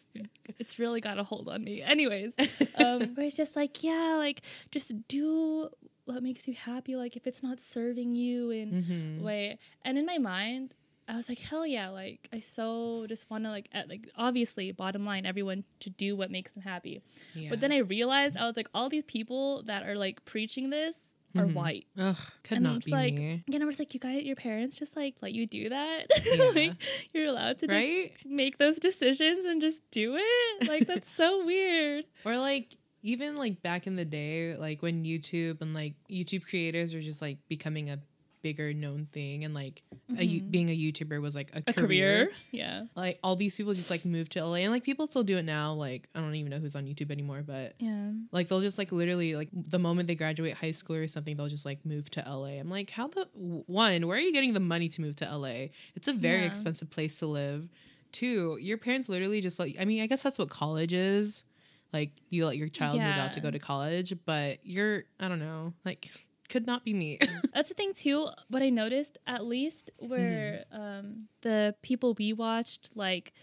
[0.60, 1.82] it's really got a hold on me.
[1.82, 2.36] Anyways,
[2.78, 5.70] um, where it's just like, yeah, like just do
[6.06, 6.96] what makes you happy.
[6.96, 9.22] Like if it's not serving you in Mhm.
[9.22, 10.74] way, and in my mind,
[11.08, 11.90] I was like, hell yeah!
[11.90, 16.16] Like I so just want to like at, like obviously, bottom line, everyone to do
[16.16, 17.02] what makes them happy.
[17.36, 17.50] Yeah.
[17.52, 21.12] But then I realized I was like, all these people that are like preaching this
[21.38, 21.54] are Mhm.
[21.54, 21.86] white.
[21.98, 23.44] Ugh, could And I'm not just be like, me.
[23.54, 26.08] And I was like, you guys, your parents just like let you do that.
[26.26, 26.52] Yeah.
[26.56, 26.74] like
[27.14, 28.14] you're allowed to just Right?
[28.26, 30.68] make those decisions and just do it.
[30.68, 32.06] Like that's so weird.
[32.24, 36.94] Or like even like back in the day, like when YouTube and like YouTube creators
[36.94, 38.00] are just like becoming a
[38.42, 39.82] bigger known thing and like
[40.20, 40.52] a, you- Mhm.
[40.52, 42.26] being a YouTuber was like a, A career.
[42.28, 42.32] career.
[42.52, 42.84] Yeah.
[42.96, 45.46] Like all these people just like moved to LA and like people still do it
[45.46, 45.74] now.
[45.74, 48.12] Like I don't even know who's on YouTube anymore, but Yeah.
[48.32, 51.48] like they'll just like literally like the moment they graduate high school or something, they'll
[51.48, 52.60] just like move to LA.
[52.60, 55.70] I'm like, how the one, where are you getting the money to move to LA?
[55.96, 56.48] It's a very Yeah.
[56.48, 57.68] expensive place to live.
[58.12, 61.44] Two, your parents literally just like I mean, I guess that's what college is.
[61.94, 65.40] Like you let your child move out to go to college, but you're I don't
[65.40, 66.12] know, like
[66.50, 67.18] could not be me.
[67.54, 68.28] That's the thing too.
[68.50, 73.34] What I noticed, at least, where um, the people we watched, like,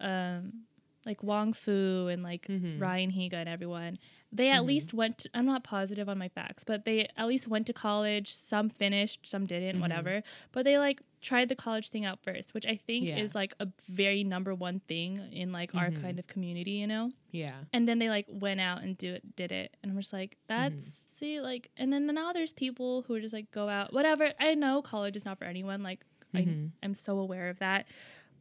[0.00, 0.64] um,
[1.06, 2.80] like Wong Fu and like Mhm.
[2.80, 3.98] Ryan Higa and everyone,
[4.32, 4.66] they at Mhm.
[4.66, 5.18] least went.
[5.18, 8.32] To, I'm not positive on my facts, but they at least went to college.
[8.32, 9.80] Some finished, some didn't, Mhm.
[9.80, 10.22] whatever.
[10.52, 13.18] But they like tried the college thing out first, which I think Yeah.
[13.18, 16.02] is like a very number one thing in like our Mhm.
[16.02, 17.12] kind of community, you know.
[17.30, 17.64] yeah.
[17.72, 20.36] and then they like went out and do it did it and i'm just like
[20.48, 24.34] that's see like and then now there's people who are just like go out whatever
[24.38, 26.04] i know college is not for anyone like
[26.34, 26.68] Mhm.
[26.82, 27.86] I, i'm so aware of that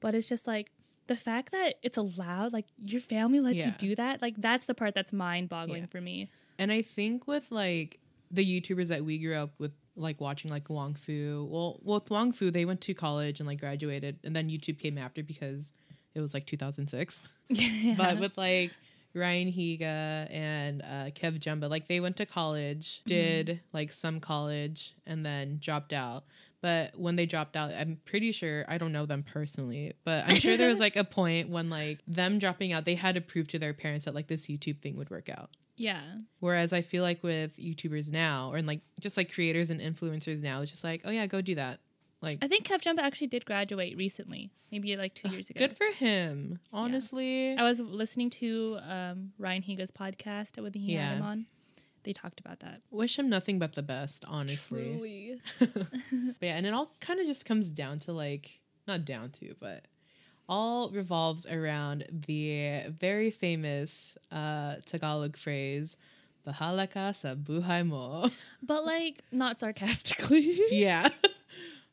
[0.01, 0.71] but it's just like
[1.07, 4.73] the fact that it's allowed like your family lets you do that like that's the
[4.73, 5.87] part that's mind boggling Yeah.
[5.87, 10.21] for me And I think with like the YouTubers that we grew up with, like
[10.21, 11.47] watching like Wong Fu.
[11.49, 14.97] Well, with Wong Fu, they went to college and like graduated, and then YouTube came
[14.97, 15.71] after because
[16.15, 17.21] it was like 2006.
[17.49, 17.95] yeah.
[17.97, 18.71] But with like
[19.13, 25.25] Ryan Higa and uh, KevJumba, like they went to college, did like some college, and
[25.25, 26.23] then dropped out.
[26.61, 30.35] But when they dropped out, I'm pretty sure I don't know them personally, but I'm
[30.35, 33.47] sure there was like a point when like them dropping out, they had to prove
[33.49, 35.49] to their parents that like this YouTube thing would work out.
[35.87, 36.01] Yeah
[36.39, 40.61] Whereas I feel like with YouTubers now, or like just like creators and influencers now,
[40.61, 41.79] it's just like, oh yeah, go do that.
[42.27, 45.73] Like, i think kev jumba actually did graduate recently maybe like two years ago good
[45.81, 46.59] for him.
[46.71, 51.07] Honestly, i was listening to um, ryan higa's podcast when he Yeah.
[51.09, 51.39] had him on
[52.03, 54.23] they talked about that wish him nothing but the best.
[54.27, 55.41] Honestly, Truly.
[55.59, 59.55] but yeah, and it all kind of just comes down to like, not down to,
[59.59, 59.85] but
[60.51, 65.95] all revolves around the very famous uh, Tagalog phrase,
[66.45, 68.27] "Bahala ka sa buhay mo."
[68.61, 70.59] But like not sarcastically.
[70.75, 71.07] yeah.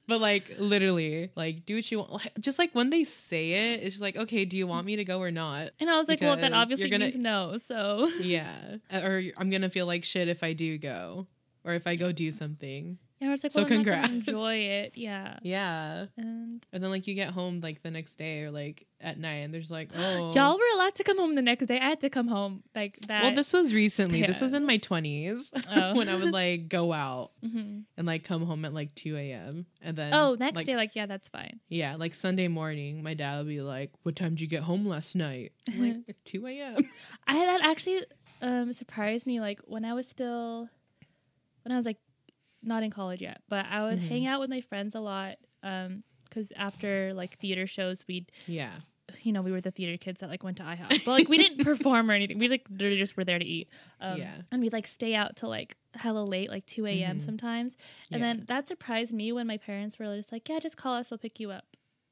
[0.09, 2.25] But like literally, like do what you want.
[2.41, 5.05] Just like when they say it, it's just like, okay, do you want me to
[5.05, 5.77] go or not?
[5.79, 7.59] And I was like, well, that Because obviously gonna- means no.
[7.69, 11.29] So Yeah, or I'm gonna feel like shit if I do go,
[11.63, 12.97] or if I go do something.
[13.21, 14.09] Yeah, I was like, So well, congrats.
[14.09, 14.93] enjoy it.
[14.97, 15.39] Yeah.
[15.43, 19.19] Yeah, And and then like you get home like the next day or like at
[19.19, 21.79] night, and there's like, oh, y'all were allowed to come home the next day.
[21.79, 23.23] I had to come home like that.
[23.23, 24.23] Well, this was recently.
[24.23, 25.95] This was in my 20s Oh.
[25.97, 27.85] when I would like go out Mhm.
[27.97, 29.67] and like come home at like 2 a.m.
[29.83, 31.61] And then Oh, next like, day, like yeah, that's fine.
[31.69, 34.87] Yeah, like Sunday morning, my dad would be like, "What time did you get home
[34.87, 36.77] last night?" I'm like "At two a.m.
[37.27, 38.03] I had that actually
[38.43, 39.39] um surprised me.
[39.41, 40.69] Like when I was still,
[41.63, 41.99] when I was like
[42.63, 44.09] not in college yet, but I would Mhm.
[44.09, 45.37] hang out with my friends a lot.
[45.63, 48.81] Um, because after like theater shows, we'd Yeah,
[49.23, 51.39] you know, we were the theater kids that like went to IHOP, but like we
[51.39, 52.39] didn't perform or anything.
[52.39, 53.69] We like literally just were there to eat.
[54.01, 54.43] Um, Yeah.
[54.53, 57.17] and we'd like stay out till like hella late, like two a.m.
[57.19, 57.23] Mhm.
[57.23, 57.77] sometimes.
[58.13, 58.35] And Yeah.
[58.35, 61.19] then that surprised me when my parents were just like, "Yeah, just call us, we'll
[61.19, 61.65] pick you up."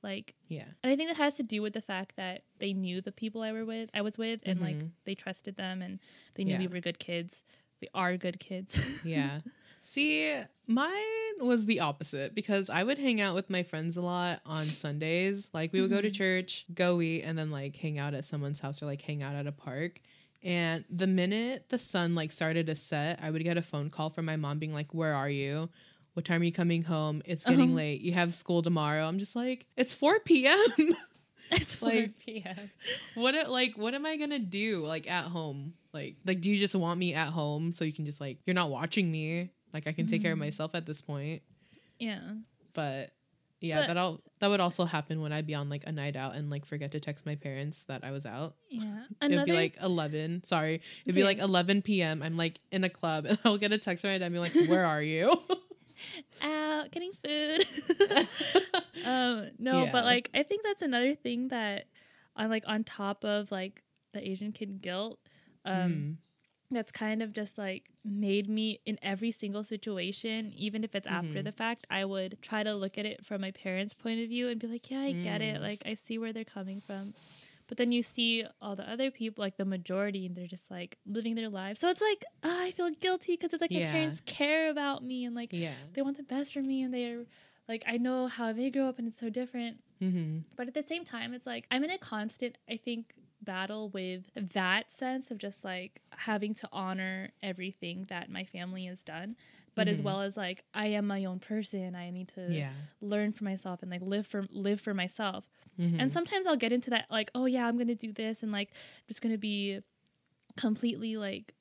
[0.02, 3.00] Like, yeah, and I think that has to do with the fact that they knew
[3.02, 4.90] the people I were with, I was with, and like Mhm.
[5.04, 5.98] they trusted them and
[6.34, 7.44] they knew we were good kids.
[7.82, 8.74] We are good kids.
[9.04, 9.40] yeah.
[9.88, 10.34] See,
[10.66, 10.92] mine
[11.38, 15.48] was the opposite because I would hang out with my friends a lot on Sundays.
[15.54, 16.14] Like we would go to Mhm.
[16.14, 19.36] church, go eat, and then like hang out at someone's house or like hang out
[19.36, 20.00] at a park.
[20.42, 24.10] And the minute the sun like started to set, I would get a phone call
[24.10, 25.68] from my mom being like, "Where are you?
[26.14, 27.22] What time are you coming home?
[27.24, 27.76] It's getting Uh-huh.
[27.76, 28.00] late.
[28.00, 30.56] You have school tomorrow." I'm just like, "It's 4 p.m."
[31.52, 32.70] it's Like- 4 p.m.
[33.14, 35.74] what like what am I gonna do like at home?
[35.92, 38.54] Like like do you just want me at home so you can just like you're
[38.54, 39.50] not watching me?
[39.72, 40.42] Like I can take care of Mhm.
[40.42, 41.42] myself at this point.
[41.98, 42.20] Yeah.
[42.74, 43.12] But
[43.58, 46.14] Yeah, But- that all that would also happen when I'd be on like a night
[46.14, 48.54] out and like forget to text my parents that I was out.
[48.68, 49.06] Yeah.
[49.22, 50.44] It'd be like eleven.
[50.44, 52.22] Sorry, it'd be like eleven p.m.
[52.22, 54.54] I'm like in a club and I'll get a text from my dad Be like,
[54.68, 55.32] "Where are you?"
[56.42, 57.64] out getting food.
[59.06, 59.92] um, no, Yeah.
[59.92, 61.86] but like I think that's another thing that
[62.36, 65.18] on like on top of like the Asian kid guilt,
[65.64, 66.16] um, Mhm.
[66.70, 71.40] That's kind of just like made me in every single situation, even if it's after
[71.40, 71.44] Mhm.
[71.44, 74.48] the fact, I would try to look at it from my parents' point of view
[74.48, 75.56] and be like, yeah, I get it.
[75.58, 75.60] Mm.
[75.60, 77.14] Like I see where they're coming from.
[77.68, 80.98] But then you see all the other people, like the majority, and they're just like
[81.04, 81.80] living their lives.
[81.80, 83.86] So it's like, ah, I feel guilty because it's like Yeah.
[83.86, 85.74] my parents care about me and like yeah.
[85.94, 87.26] they want the best for me and they're
[87.68, 89.82] like I know how they grew up and it's so different.
[90.00, 90.38] Mm-hmm.
[90.56, 93.14] But at the same time, it's like I'm in a constant, I think,
[93.46, 99.02] battle with that sense of just like having to honor everything that my family has
[99.02, 99.36] done.
[99.74, 100.04] But as Mhm.
[100.04, 101.94] well as like I am my own person.
[101.94, 102.72] I need to Yeah.
[103.00, 105.48] learn for myself and like live for live for myself.
[105.78, 106.00] Mhm.
[106.00, 108.70] And sometimes I'll get into that like, oh yeah, I'm gonna do this and like
[108.72, 109.80] I'm just gonna be
[110.56, 111.54] completely like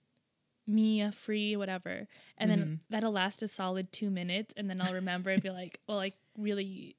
[0.68, 2.08] me free, whatever.
[2.38, 2.80] And then Mhm.
[2.90, 6.16] that'll last a solid two minutes and then I'll remember and be like, well, like
[6.38, 6.96] really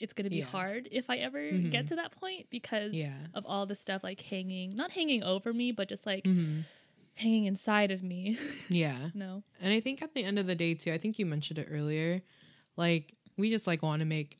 [0.00, 0.44] it's gonna be Yeah.
[0.46, 1.70] hard if I ever Mhm.
[1.70, 3.26] get to that point because yeah.
[3.34, 6.64] of all the stuff like hanging not hanging over me, but just like Mhm.
[7.14, 8.38] hanging inside of me.
[8.70, 9.10] Yeah.
[9.14, 9.42] no.
[9.60, 11.68] And I think at the end of the day too, I think you mentioned it
[11.70, 12.22] earlier,
[12.76, 14.36] like we just like want to make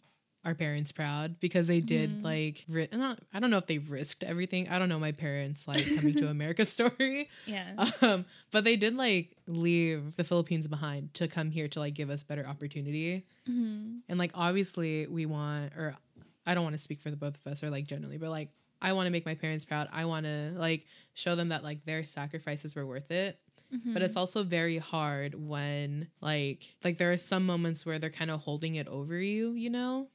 [0.48, 2.24] our parents proud because they did Mhm.
[2.24, 4.68] like ri- not, I don't know if they've risked everything.
[4.68, 7.28] I don't know my parents like coming to America story.
[7.46, 7.90] Yeah.
[8.02, 12.08] Um, but they did like leave the Philippines behind to come here to like give
[12.10, 13.26] us better opportunity.
[13.48, 14.00] Mhm.
[14.08, 15.94] And like obviously we want or
[16.46, 18.48] I don't want to speak for the both of us or like generally, but like
[18.80, 19.88] I want to make my parents proud.
[19.92, 23.38] I want to like show them that like their sacrifices were worth it
[23.70, 24.06] but Mhm.
[24.06, 28.40] it's also very hard when like like there are some moments where they're kind of
[28.40, 30.08] holding it over you you know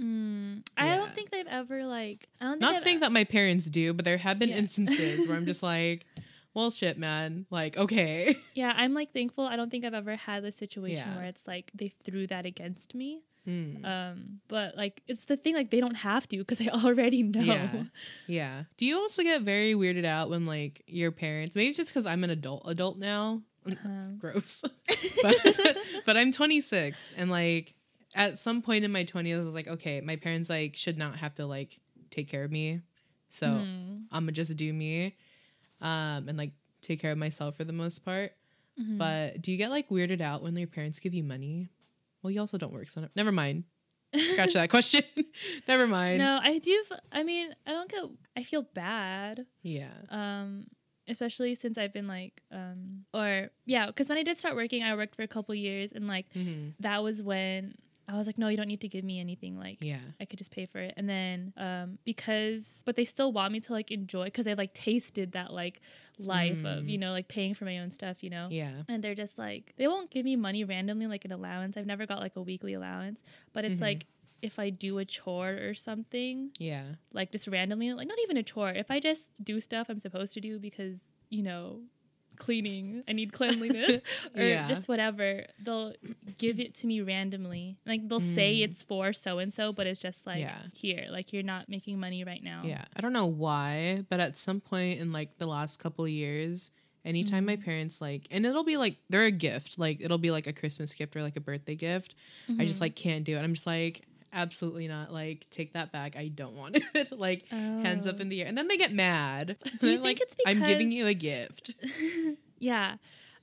[0.00, 0.62] Mm.
[0.76, 0.96] I Yeah.
[0.96, 4.04] don't think they've ever like I don't think not saying that my parents do but
[4.04, 4.56] there have been Yeah.
[4.58, 6.06] instances where i'm just like
[6.54, 9.44] well shit man like okay Yeah, I'm like thankful.
[9.46, 11.16] I don't think I've ever had a situation Yeah.
[11.16, 13.22] where it's like they threw that against me.
[13.46, 13.84] Hmm.
[13.84, 17.40] Um, but like it's the thing like they don't have to because I already know.
[17.40, 17.82] yeah
[18.26, 21.88] yeah do you also get very weirded out when like your parents maybe it's just
[21.90, 24.62] because i'm an adult adult now Um, gross
[25.22, 25.36] but,
[26.06, 27.74] but i'm 26 and like
[28.14, 31.16] at some point in my 20s i was like okay my parents like should not
[31.16, 31.78] have to like
[32.10, 32.80] take care of me
[33.30, 35.14] so mhm, I'm gonna just do me,
[35.80, 36.50] um, and like
[36.82, 38.32] take care of myself for the most part.
[38.76, 38.98] mhm.
[38.98, 41.68] But do you get like weirded out when your parents give you money?
[42.22, 43.64] Well, you also don't work, so never mind.
[44.16, 45.02] Scratch that question.
[45.68, 46.18] never mind.
[46.18, 46.82] no, I do.
[46.90, 48.02] f- I mean, I don't get.
[48.36, 49.46] I feel bad.
[49.62, 49.92] Yeah.
[50.08, 50.66] Um,
[51.06, 54.94] especially since I've been like, um, or yeah, because when I did start working, I
[54.96, 57.74] worked for a couple years, and like hmm that was when
[58.10, 59.58] I was like, no, you don't need to give me anything.
[59.58, 60.00] Like, Yeah.
[60.20, 60.94] I could just pay for it.
[60.96, 64.74] And then um because but they still want me to like enjoy because I like
[64.74, 65.80] tasted that like
[66.18, 66.90] life of, Mm.
[66.90, 68.48] you know, like paying for my own stuff, you know.
[68.50, 68.82] Yeah.
[68.88, 71.76] And they're just like they won't give me money randomly like an allowance.
[71.76, 73.20] I've never got like a weekly allowance,
[73.52, 73.88] but it's Mhm.
[73.90, 74.06] like
[74.42, 76.84] if I do a chore or something, Yeah.
[77.12, 80.32] like just randomly, like not even a chore, if I just do stuff I'm supposed
[80.34, 80.98] to do because,
[81.28, 81.82] you know,
[82.40, 84.00] cleaning, I need cleanliness
[84.34, 84.66] or Yeah.
[84.66, 85.92] just whatever, they'll
[86.38, 87.76] give it to me randomly.
[87.86, 88.64] Like they'll say Mm.
[88.64, 90.58] it's for so and so, but it's just like Yeah.
[90.74, 92.62] here, like you're not making money right now.
[92.66, 92.84] Yeah.
[92.96, 96.72] I don't know why, but at some point in like the last couple of years,
[97.04, 97.64] anytime my Mhm.
[97.64, 100.92] parents like, and it'll be like they're a gift, like it'll be like a Christmas
[100.94, 102.14] gift or like a birthday gift.
[102.58, 102.82] I just Mhm.
[102.82, 103.40] like can't do it.
[103.40, 104.02] I'm just like
[104.32, 105.12] absolutely not.
[105.12, 106.16] Like take that back.
[106.16, 107.12] I don't want it.
[107.12, 108.22] like hands up Oh.
[108.22, 109.56] in the air, and then they get mad.
[109.80, 111.72] Do you think like, it's because I'm giving you a gift?
[112.58, 112.96] yeah,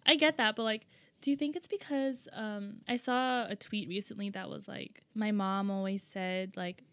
[0.05, 0.87] I get that, but like,
[1.21, 5.31] do you think it's because um, I saw a tweet recently that was like, my
[5.31, 6.83] mom always said like,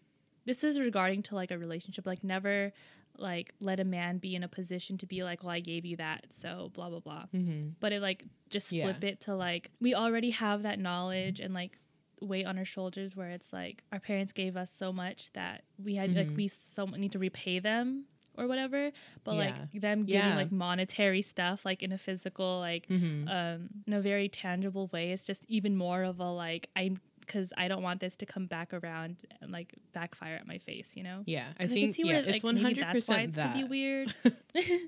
[0.45, 2.71] this is regarding to like a relationship, like never
[3.17, 5.95] like let a man be in a position to be like, well, I gave you
[5.97, 7.25] that, so blah blah blah.
[7.33, 7.69] Mm-hmm.
[7.79, 8.85] But it like just Yeah.
[8.85, 11.77] flip it to like we already have that knowledge and like
[12.21, 15.95] weight on our shoulders where it's like our parents gave us so much that we
[15.95, 16.35] had like Mhm.
[16.35, 18.05] we so need to repay them
[18.37, 18.91] or whatever
[19.23, 19.37] but Yeah.
[19.37, 20.35] like them giving Yeah.
[20.35, 23.27] like monetary stuff like in a physical like Mm-hmm.
[23.27, 27.51] um in a very tangible way it's just even more of a like i'm because
[27.57, 31.03] i don't want this to come back around and like backfire at my face you
[31.03, 33.55] know yeah, I think see yeah, it's like, one maybe hundred percent it's that.
[33.55, 34.13] be weird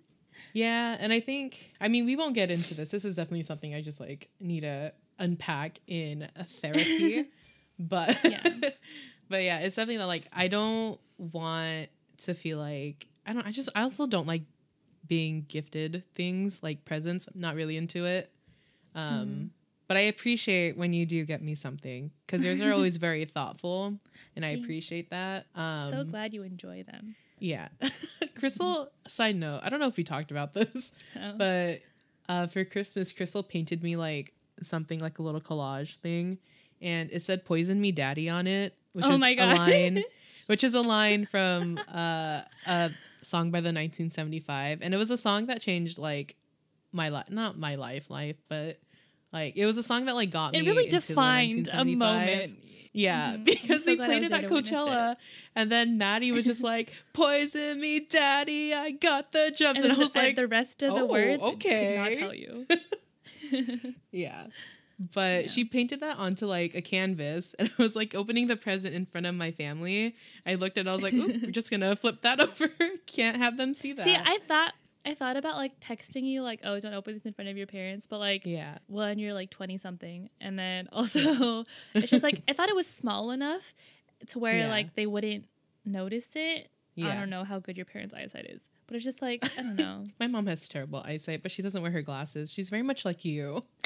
[0.53, 2.91] Yeah, and I think I mean we won't get into this.
[2.91, 7.25] This is definitely something I just like need to unpack in a therapy.
[7.79, 8.43] but Yeah.
[9.29, 11.89] but yeah, it's something that like I don't want
[12.19, 14.43] to feel like I don't I just I also don't like
[15.07, 17.27] being gifted things like presents.
[17.33, 18.31] I'm not really into it.
[18.95, 19.51] Um
[19.87, 23.97] But I appreciate when you do get me something because yours are always very thoughtful,
[24.35, 25.45] and I appreciate that.
[25.55, 27.15] Um, so glad you enjoy them.
[27.39, 27.69] Yeah.
[28.35, 31.33] Crystal, side note, I don't know if we talked about this, Oh.
[31.37, 31.81] but
[32.27, 34.33] uh, for Christmas, Crystal painted me like
[34.63, 36.37] something like a little collage thing,
[36.81, 40.03] and it said "Poison Me, Daddy" on it, which Oh is my a line,
[40.47, 42.91] which is a line from uh, a
[43.21, 46.35] song by the 1975, and it was a song that changed like
[46.91, 48.79] my life, not my life, life, but
[49.33, 50.59] like it was a song that like got me.
[50.59, 52.59] it really into the defined a moment.
[52.93, 53.43] Yeah, Mhm.
[53.45, 55.15] Because so they played it at there to witness Coachella,
[55.55, 59.99] and then Maddie was just like, "Poison me, daddy, I got the jumps," and, And,
[59.99, 62.33] I was the, like, the rest of the "Oh, words, I okay." could not tell
[62.33, 62.65] you.
[64.11, 64.47] "Yeah."
[64.99, 65.47] But Yeah.
[65.51, 69.05] she painted that onto like a canvas, and I was like opening the present in
[69.05, 70.15] front of my family.
[70.45, 72.69] I looked at, it, I was like, "Oop, we're just gonna flip that over.
[73.05, 74.73] Can't have them see that." See, I thought
[75.05, 77.67] I thought about like texting you, like, oh, don't open this in front of your
[77.67, 82.41] parents, but like, yeah, when you're like 20 something and then also it's just like
[82.47, 83.73] i thought it was small enough
[84.27, 84.67] to where Yeah.
[84.69, 85.45] like they wouldn't
[85.85, 87.09] notice it yeah.
[87.09, 89.75] i don't know how good your parents eyesight is but it's just like i don't
[89.85, 92.51] know My mom has terrible eyesight, but she doesn't wear her glasses.
[92.51, 93.63] She's very much like you.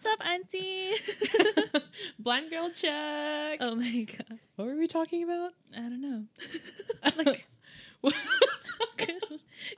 [0.00, 0.92] sup auntie
[2.18, 3.58] Blind girl check.
[3.60, 5.52] oh my god What were we talking about?
[5.76, 6.24] i don't know
[7.24, 7.46] like
[8.96, 9.22] good,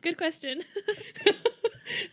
[0.02, 0.62] good question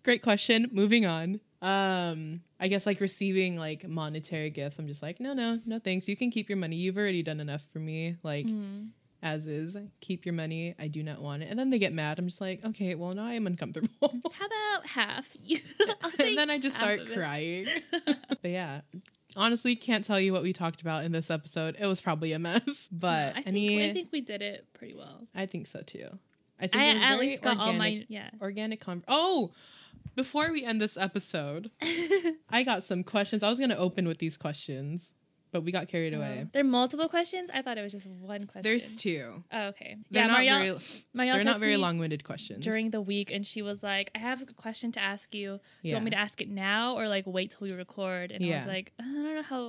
[0.03, 0.69] Great question.
[0.71, 1.39] Moving on.
[1.61, 6.07] Um, I guess like receiving like monetary gifts, I'm just like, no, no, no thanks.
[6.07, 6.75] You can keep your money.
[6.75, 8.17] You've already done enough for me.
[8.21, 8.89] Like Mm.
[9.23, 9.75] As is.
[10.01, 10.75] Keep your money.
[10.77, 11.49] I do not want it.
[11.49, 12.19] And then they get mad.
[12.19, 13.89] I'm just like, okay, well now I am uncomfortable.
[14.01, 15.35] how about half
[16.19, 17.65] and then I just start crying.
[18.41, 18.81] but yeah.
[19.35, 21.75] Honestly, can't tell you what we talked about in this episode.
[21.79, 22.87] It was probably a mess.
[22.91, 26.19] But I think, any I think we did it pretty well I think so too.
[26.59, 29.51] I think i it was at least got all organic, my yeah organic con- Oh,
[30.15, 31.71] before we end this episode,
[32.49, 33.41] I got some questions.
[33.41, 35.13] I was gonna open with these questions,
[35.53, 36.45] but we got carried away.
[36.51, 39.43] there are multiple questions i thought it was just one question There's two.
[39.53, 39.95] Oh, okay.
[40.11, 40.71] They're yeah, not Marielle, very.
[41.29, 42.65] Marielle They're not very long-winded questions.
[42.65, 45.59] during the week, and she was like, "I have a question to ask you.
[45.83, 48.43] Do you want me to ask it now, or like wait till we record?" And
[48.43, 49.63] I was like, "I don't know how."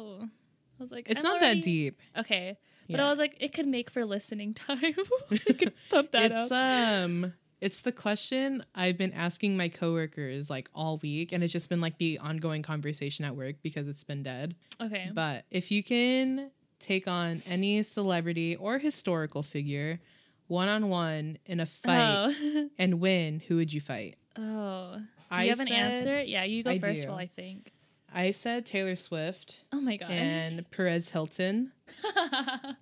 [0.78, 2.01] I was like, it's "I'm not already-" that deep.
[2.18, 2.57] Okay,
[2.89, 3.07] but Yeah.
[3.07, 4.95] I was like, it could make for listening time.
[5.30, 7.05] we could pump that it's up.
[7.05, 7.32] um
[7.64, 11.80] it's the question I've been asking my coworkers like all week and it's just been
[11.80, 14.54] like the ongoing conversation at work because it's been dead.
[14.80, 15.10] okay.
[15.12, 20.00] But if you can take on any celebrity or historical figure
[20.46, 22.66] one on one in a fight Oh.
[22.78, 24.16] and win, who would you fight?
[24.36, 25.00] oh.
[25.34, 26.22] Do you have an said- answer?
[26.22, 27.02] Yeah, you go I first.
[27.02, 27.08] do.
[27.08, 27.72] Well, I think.
[28.14, 30.10] I said Taylor Swift Oh my god.
[30.10, 31.72] and Perez Hilton,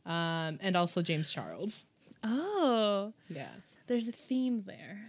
[0.04, 1.86] um, and also James Charles.
[2.22, 3.48] oh, Yeah.
[3.86, 5.00] There's a theme there.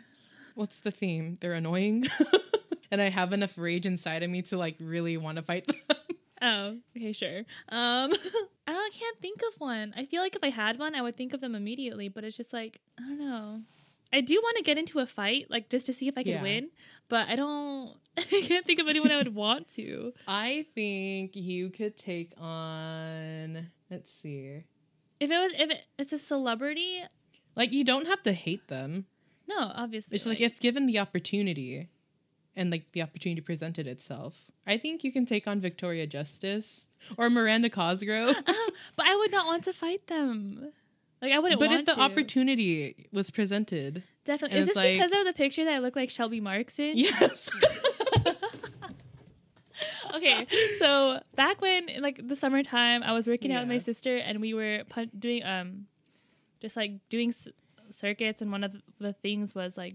[0.56, 1.38] What's the theme?
[1.42, 2.06] They're annoying.
[2.92, 5.78] and I have enough rage inside of me to like really want to fight them.
[6.46, 7.38] Oh, okay, sure.
[7.70, 8.12] Um,
[8.68, 8.78] I don't.
[8.78, 9.94] I can't think of one.
[9.96, 12.10] I feel like if I had one, I would think of them immediately.
[12.10, 13.62] But it's just like I don't know.
[14.12, 16.34] I do want to get into a fight, like just to see if I can
[16.34, 16.42] Yeah.
[16.42, 16.70] win.
[17.08, 17.96] But I don't.
[18.18, 20.12] I can't think of anyone I would want to.
[20.28, 24.64] I think you could take on let's see.
[25.22, 27.04] If it was, if it, it's a celebrity,
[27.56, 29.06] Like you don't have to hate them.
[29.48, 30.16] no, obviously.
[30.16, 31.90] It's like if given the opportunity
[32.56, 34.52] and like the opportunity presented itself.
[34.66, 36.88] I think you can take on Victoria Justice
[37.18, 38.36] or Miranda Cosgrove.
[38.48, 40.72] Oh, but I would not want to fight them.
[41.22, 42.02] Like I wouldn't but if the to.
[42.02, 44.04] opportunity was presented.
[44.26, 44.60] Definitely.
[44.60, 46.98] Is this like- because of the picture that I look like Shelby Marks in?
[46.98, 47.50] Yes.
[50.16, 50.46] okay,
[50.80, 54.54] so back when like the summertime, I was working out with my sister, and we
[54.54, 55.86] were pun- doing um,
[56.64, 57.48] just like doing s-
[57.92, 59.94] circuits, and one of the things was like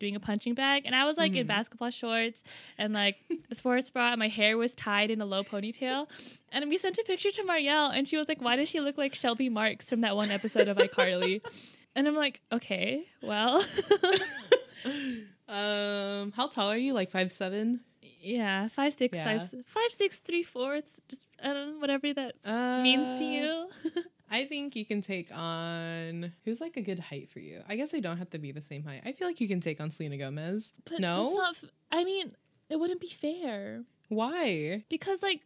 [0.00, 1.48] doing a punching bag, and I was like in Mhm.
[1.48, 2.42] basketball shorts
[2.78, 3.16] and like
[3.50, 6.08] a sports bra, and my hair was tied in a low ponytail,
[6.50, 8.96] and we sent a picture to Marielle, and she was like, "Why does she look
[8.98, 11.40] like Shelby Marks from that one episode of iCarly?"
[11.96, 13.64] And I'm like, okay, well,
[15.48, 16.92] um how tall are you?
[16.92, 17.80] Like five seven?
[18.02, 19.38] yeah, five six, Yeah.
[19.38, 20.74] five five six three four.
[20.76, 23.68] It's just I don't know whatever that Uh, means to you.
[24.30, 27.62] I think you can take on who's like a good height for you.
[27.68, 29.02] I guess they don't have to be the same height.
[29.04, 30.72] I feel like you can take on Selena Gomez.
[30.88, 31.40] But no.
[31.50, 32.32] F- I mean,
[32.68, 34.84] it wouldn't be fair why?
[34.88, 35.40] because like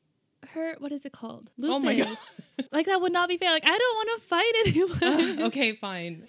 [0.51, 1.51] her, what is it called?
[1.59, 1.74] Lupus.
[1.74, 2.16] Oh my god.
[2.72, 3.51] Like that would not be fair.
[3.51, 5.43] Like I don't want to fight anyone.
[5.49, 6.26] okay, fine.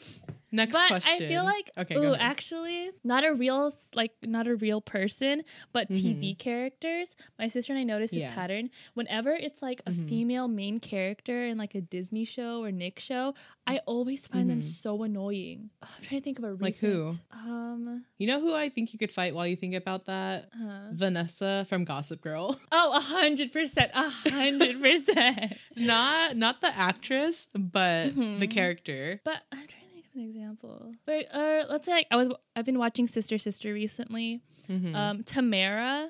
[0.52, 1.24] Next but question.
[1.26, 5.44] I feel like okay, ooh, actually, not a real like not a real person,
[5.74, 7.16] but TV characters.
[7.38, 8.34] My sister and I noticed this Mm-hmm.
[8.36, 8.70] Pattern.
[8.96, 10.10] Whenever it's like a Mhm.
[10.10, 13.34] female main character in like a Disney show or Nick show,
[13.68, 14.64] I always find them Mhm.
[14.66, 15.70] so annoying.
[15.84, 16.62] Oh, I'm trying to think of a recent.
[16.62, 17.50] Like who?
[17.50, 18.06] Um.
[18.18, 20.50] you know who I think you could fight while you think about that?
[20.60, 22.60] uh, Vanessa from Gossip Girl.
[22.72, 25.58] oh, a hundred percent, a hundred percent.
[25.76, 28.52] not not the actress, but the Mhm.
[28.52, 29.22] character.
[29.24, 30.94] But I'm trying to think of an example.
[31.06, 34.42] But uh, let's say I was I've been watching Sister Sister recently.
[34.70, 34.96] Mhm.
[34.96, 36.10] Um, Tamera,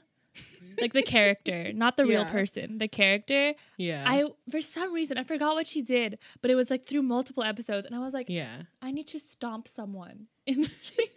[0.82, 2.32] like the character, not the real Yeah.
[2.32, 2.78] person.
[2.78, 3.54] The character.
[3.78, 4.04] yeah.
[4.08, 7.44] I for some reason I forgot what she did, but it was like through multiple
[7.44, 8.64] episodes, and I was like, yeah.
[8.82, 10.28] I need to stomp someone.
[10.46, 10.62] In
[10.98, 11.08] the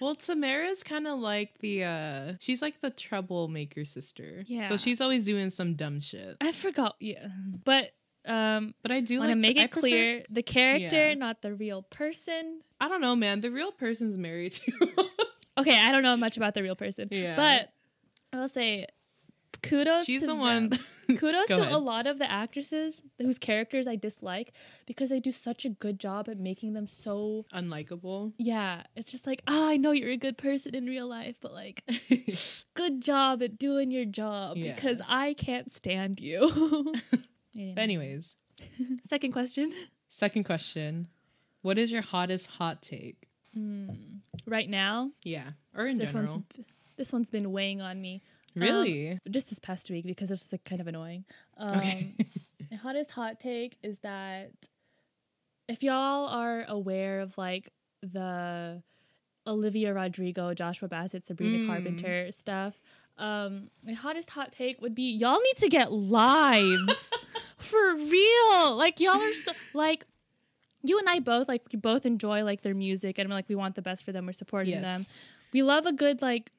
[0.00, 4.42] Well, Tamera's kind of like the uh she's like the troublemaker sister.
[4.46, 4.68] Yeah.
[4.68, 6.36] So she's always doing some dumb shit.
[6.40, 6.96] I forgot.
[7.00, 7.28] Yeah,
[7.64, 7.90] but
[8.26, 11.14] um, But I do want to like make it prefer- clear the character, Yeah.
[11.14, 12.60] not the real person.
[12.80, 13.40] I don't know, man.
[13.40, 14.72] The real person's married too.
[15.58, 17.36] Okay, I don't know much about the real person, yeah.
[17.36, 17.70] but
[18.32, 18.86] I will say
[19.62, 20.06] kudos.
[20.06, 20.70] she's to the one
[21.18, 21.72] kudos to ahead.
[21.72, 24.52] a lot of the actresses whose characters I dislike
[24.86, 28.32] because they do such a good job at making them so unlikable.
[28.38, 31.52] yeah it's just like ah I know you're a good person in real life but
[31.52, 31.82] like
[32.74, 34.74] good job at doing your job Yeah.
[34.74, 36.94] because I can't stand you
[37.76, 38.36] Anyways,
[39.08, 39.72] second question
[40.08, 41.08] second question.
[41.62, 43.26] What is your hottest hot take?
[43.54, 43.88] Hmm.
[44.46, 45.50] right now Yeah.
[45.76, 46.44] Or in this general.
[46.56, 48.22] one's this one's been weighing on me
[48.54, 49.12] Really?
[49.12, 51.24] um, just this past week because it's just like kind of annoying
[51.56, 52.14] um, okay.
[52.70, 54.52] My hottest hot take is that
[55.68, 58.82] if y'all are aware of like the
[59.46, 61.66] Olivia Rodrigo, Joshua Bassett, Sabrina Mm.
[61.66, 62.74] Carpenter stuff,
[63.18, 67.10] um, my hottest hot take would be y'all need to get lives
[67.60, 68.76] for real.
[68.76, 70.04] Like y'all are so, like
[70.82, 73.74] you and I both like we both enjoy like their music and like we want
[73.74, 74.26] the best for them.
[74.26, 75.04] We're supporting them.
[75.52, 76.50] We love a good like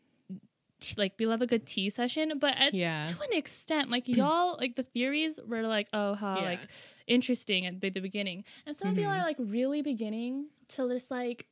[0.79, 3.03] t- like we love a good tea session, but at Yeah.
[3.03, 6.45] to an extent, like y'all, like the theories were like, oh, how Yeah.
[6.45, 6.59] like
[7.07, 9.19] interesting at the beginning, and some of y'all Mhm.
[9.21, 11.47] are like really beginning to just like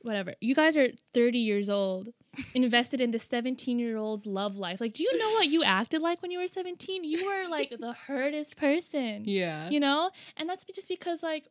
[0.00, 0.34] whatever.
[0.40, 2.10] You guys are thirty years old,
[2.54, 4.80] invested in the seventeen year old's love life.
[4.80, 7.04] Like, do you know what you acted like when you were seventeen?
[7.04, 9.70] You were like the hurtest person, Yeah.
[9.70, 11.48] you know, and that's just because like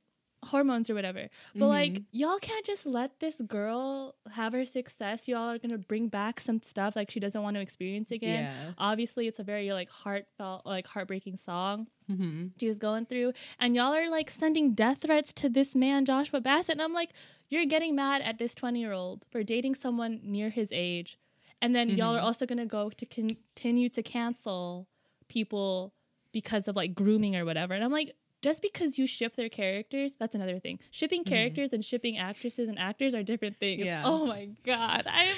[0.48, 1.30] hormones or whatever.
[1.56, 2.06] But like Mhm.
[2.12, 5.28] y'all can't just let this girl have her success.
[5.28, 8.44] Y'all are gonna bring back some stuff like she doesn't want to experience again.
[8.46, 8.74] Yeah.
[8.78, 13.76] Obviously, it's a very like heartfelt, like heartbreaking song hmm she was going through, and
[13.76, 17.12] y'all are like sending death threats to this man Joshua Bassett, and I'm like,
[17.50, 21.18] you're getting mad at this 20 year old for dating someone near his age,
[21.62, 22.24] and then y'all are Mhm.
[22.26, 24.88] also gonna go to continue to cancel
[25.30, 25.94] people
[26.34, 28.12] because of like grooming or whatever, and I'm like.
[28.44, 30.78] Just because you ship their characters, that's another thing.
[30.92, 31.34] Shipping mm-hmm.
[31.34, 33.86] characters and shipping actresses and actors are different things.
[33.86, 34.04] Yeah.
[34.06, 35.36] Oh my god, I'm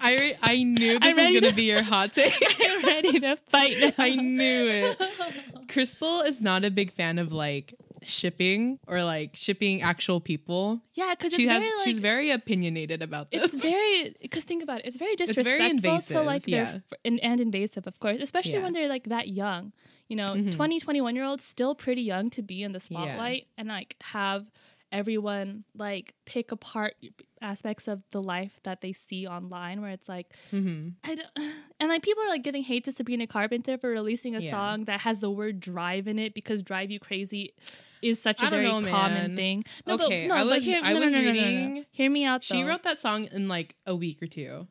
[0.00, 2.34] I re- I knew this was gonna to- be your hot take.
[2.60, 3.92] I'm ready to fight now.
[3.98, 5.00] I knew it.
[5.68, 10.80] Crystal is not a big fan of like shipping or like shipping actual people.
[10.94, 13.44] yeah, because She has very like she's very opinionated about this.
[13.52, 16.64] it's very because think about it it's very disrespectful It's very to invasive, like their
[16.64, 16.96] yeah.
[17.04, 18.62] and, and invasive of course especially Yeah.
[18.62, 19.72] when they're like that young
[20.08, 20.52] you know Mhm.
[20.54, 24.46] 20 21 year olds still pretty young to be in the spotlight and like have
[24.90, 26.94] everyone like pick apart
[27.42, 31.28] aspects of the life that they see online where it's like hmm I don't,
[31.80, 34.50] and like people are like giving hate to Sabrina Carpenter for releasing a Yeah.
[34.50, 37.52] song that has the word drive in it because drive you crazy
[38.00, 39.64] is such a I very know, common thing.
[39.86, 41.32] Okay, but, no, I but was- I no, no, was no, no, no, no.
[41.32, 42.44] reading- Hear me out.
[42.44, 44.68] She wrote that song in like a week or two.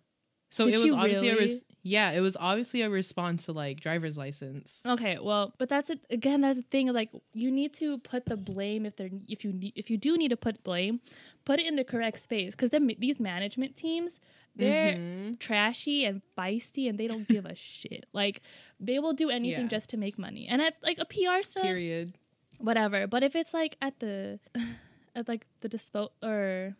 [0.49, 1.61] So Did it was obviously a res- really?
[1.83, 4.83] Yeah, it was obviously a response to like driver's license.
[4.85, 6.41] Okay, well, but that's it again.
[6.41, 6.91] That's the thing.
[6.91, 10.17] Like, you need to put the blame if they're if you need if you do
[10.17, 10.99] need to put blame,
[11.45, 14.19] put it in the correct space because then these management teams
[14.55, 15.37] they're Mhm.
[15.39, 18.07] trashy and feisty and they don't give a shit.
[18.11, 18.41] Like,
[18.79, 19.67] they will do anything Yeah.
[19.77, 20.47] just to make money.
[20.47, 22.13] And at like a PR stuff, Period.
[22.57, 23.05] whatever.
[23.05, 24.39] But if it's like at the
[25.15, 26.75] at like the dispo or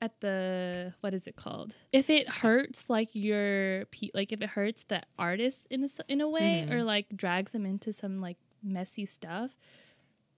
[0.00, 1.74] at the what is it called?
[1.92, 6.20] If it hurts like your pe- like if it hurts the artist in a in
[6.20, 6.72] a way Mhm.
[6.72, 9.52] or like drags them into some like messy stuff,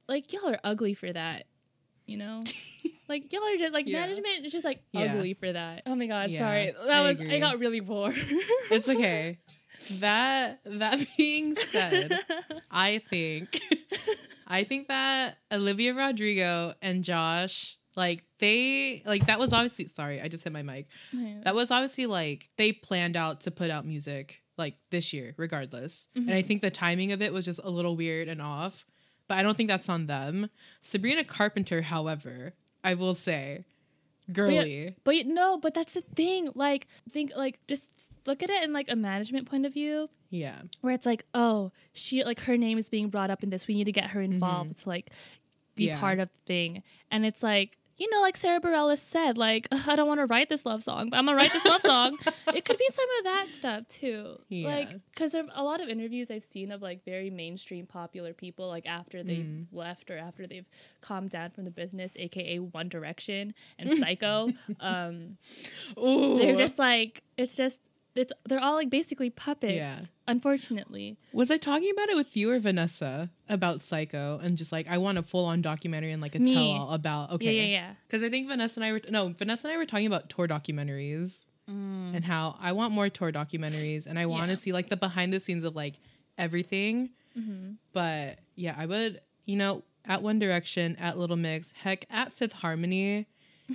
[0.08, 1.44] like y'all are ugly for that.
[2.06, 2.40] You know,
[3.08, 4.00] like y'all are just like Yeah.
[4.00, 5.14] management is just like Yeah.
[5.14, 5.82] ugly for that.
[5.86, 6.72] Oh my god, Yeah, sorry.
[6.72, 8.16] That I was I got really bored.
[8.70, 9.38] It's okay.
[10.00, 12.18] that that being said,
[12.70, 13.58] I think
[14.46, 20.28] I think that Olivia Rodrigo and Josh like they like that was obviously sorry, I
[20.28, 20.86] just hit my mic.
[21.44, 26.08] That was obviously like they planned out to put out music like this year regardless.
[26.16, 26.46] And I Mhm.
[26.46, 28.84] think the timing of it was just a little weird and off,
[29.28, 30.48] but I don't think that's on them.
[30.82, 33.64] Sabrina Carpenter, however, I will say.
[34.32, 34.94] Girly.
[35.02, 36.50] But you- no, but that's the thing.
[36.54, 40.62] Like, think like just look at it in like a management point of view, Yeah.
[40.82, 43.66] where it's like, oh, she like her name is being brought up in this.
[43.66, 45.10] We need to get her involved to like
[45.74, 45.98] be Yeah.
[45.98, 46.82] part of the thing.
[47.10, 50.48] And it's like, you know, like Sara Bareilles said, like I don't want to write
[50.48, 52.18] this love song, but I'm gonna write this love song.
[52.54, 54.40] It could be some of that stuff too.
[54.48, 54.66] Yeah.
[54.68, 58.86] Like, because a lot of interviews I've seen of like very mainstream popular people, like
[58.86, 59.66] after they've Mm.
[59.72, 60.68] left or after they've
[61.00, 64.56] calmed down from the business, aka One Direction and Syco.
[64.80, 65.36] um,
[66.02, 66.38] Ooh.
[66.38, 67.80] they're just like it's just
[68.14, 69.74] it's they're all like basically puppets.
[69.74, 69.98] Yeah.
[70.26, 74.88] Unfortunately, Was I talking about it with you or Vanessa about Syco and just like
[74.88, 76.52] I want a full on documentary and like a Me.
[76.52, 77.46] tell all about okay.
[77.54, 77.94] yeah, yeah, yeah.
[78.06, 80.46] Because I think Vanessa and I were no Vanessa and I were talking about tour
[80.48, 84.54] documentaries and how I want more tour documentaries and I want to Yeah.
[84.56, 86.00] see like the behind the scenes of like
[86.38, 87.10] everything.
[87.38, 87.72] Mm-hmm.
[87.92, 92.54] But yeah, I would you know at One Direction, at Little Mix, heck, at Fifth
[92.54, 93.26] Harmony.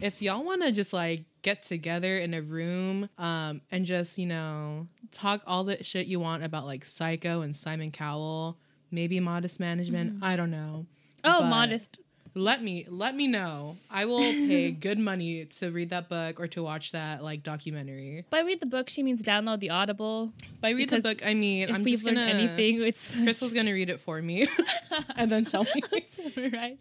[0.01, 4.25] If y'all want to just like get together in a room um, and just you
[4.25, 8.57] know talk all the shit you want about like Syco and Simon Cowell,
[8.89, 10.87] maybe Modest Management, I don't know
[11.23, 11.99] Oh, But- modest.
[12.37, 13.77] Let me let me know.
[13.89, 18.25] I will pay good money to read that book or to watch that like documentary.
[18.29, 20.33] By read the book, she means download the Audible.
[20.61, 23.71] By read the book, I mean If I'm we've just gonna anything, it's Crystal's gonna
[23.73, 24.47] read it for me
[25.15, 25.81] and then tell me,
[26.11, 26.77] summarize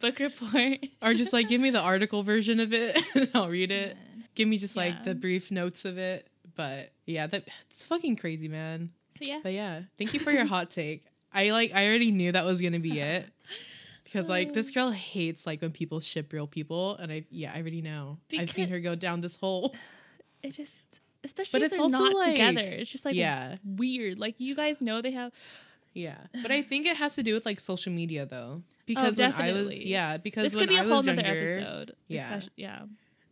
[0.00, 0.78] book report.
[1.02, 3.96] or just like give me the article version of it and I'll read it.
[4.34, 5.02] Give me just like Yeah.
[5.04, 6.28] the brief notes of it.
[6.56, 8.90] But yeah, that it's fucking crazy, man.
[9.18, 11.04] So yeah, But yeah, thank you for your hot take.
[11.32, 13.26] I like I already knew that was gonna be it.
[14.16, 14.74] Because like this mm.
[14.74, 18.16] girl hates like when people ship real people, and I yeah I already know.
[18.38, 19.74] I've seen her go down this hole.
[20.42, 20.84] it just
[21.22, 22.62] especially But if it's they're also, not like- together.
[22.62, 24.18] It's just like yeah, weird.
[24.18, 25.32] Like you guys know they have
[25.92, 26.16] yeah.
[26.42, 29.34] But I think it has to do with like social media though, oh, because when
[29.34, 31.92] I was Oh, yeah because this when could be a I whole was nother episode.
[32.08, 32.40] Yeah.
[32.56, 32.82] yeah.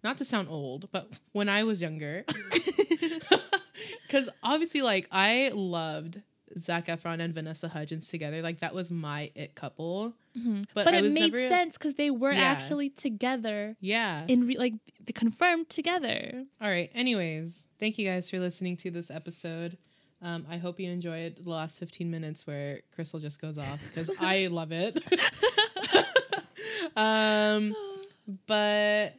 [0.03, 2.26] not to sound old, but when I was younger,
[4.07, 6.20] because obviously like I loved
[6.59, 8.43] Zac Efron and Vanessa Hudgens together.
[8.43, 10.15] Like that was my it couple.
[10.37, 10.67] Mhm.
[10.75, 12.41] But, But, it made never, sense because they were Yeah.
[12.41, 14.25] actually together Yeah.
[14.29, 14.75] in re- like
[15.05, 16.45] they confirmed together.
[16.61, 16.91] All right.
[16.95, 19.79] Anyways, thank you guys for listening to this episode.
[20.23, 24.11] Um, I hope you enjoyed the last 15 minutes where Crystal just goes off because
[24.21, 24.99] I love it.
[26.97, 27.75] um,
[28.47, 29.15] but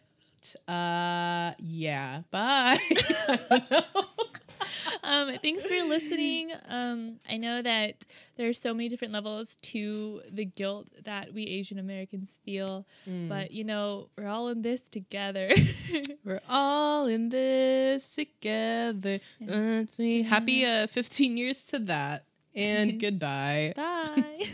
[0.68, 2.22] uh, yeah.
[2.32, 2.78] Bye.
[5.06, 5.34] I don't know.
[5.34, 6.52] um, thanks for listening.
[6.68, 8.06] Um, I know that
[8.38, 13.30] there are so many different levels to the guilt that we Asian Americans feel, Mm.
[13.30, 15.50] but you know we're all in this together.
[16.26, 19.20] We're all in this together.
[19.40, 20.24] Let's see.
[20.24, 22.26] Happy uh, 15 years to that.
[22.56, 23.74] And goodbye.
[23.76, 24.48] Bye.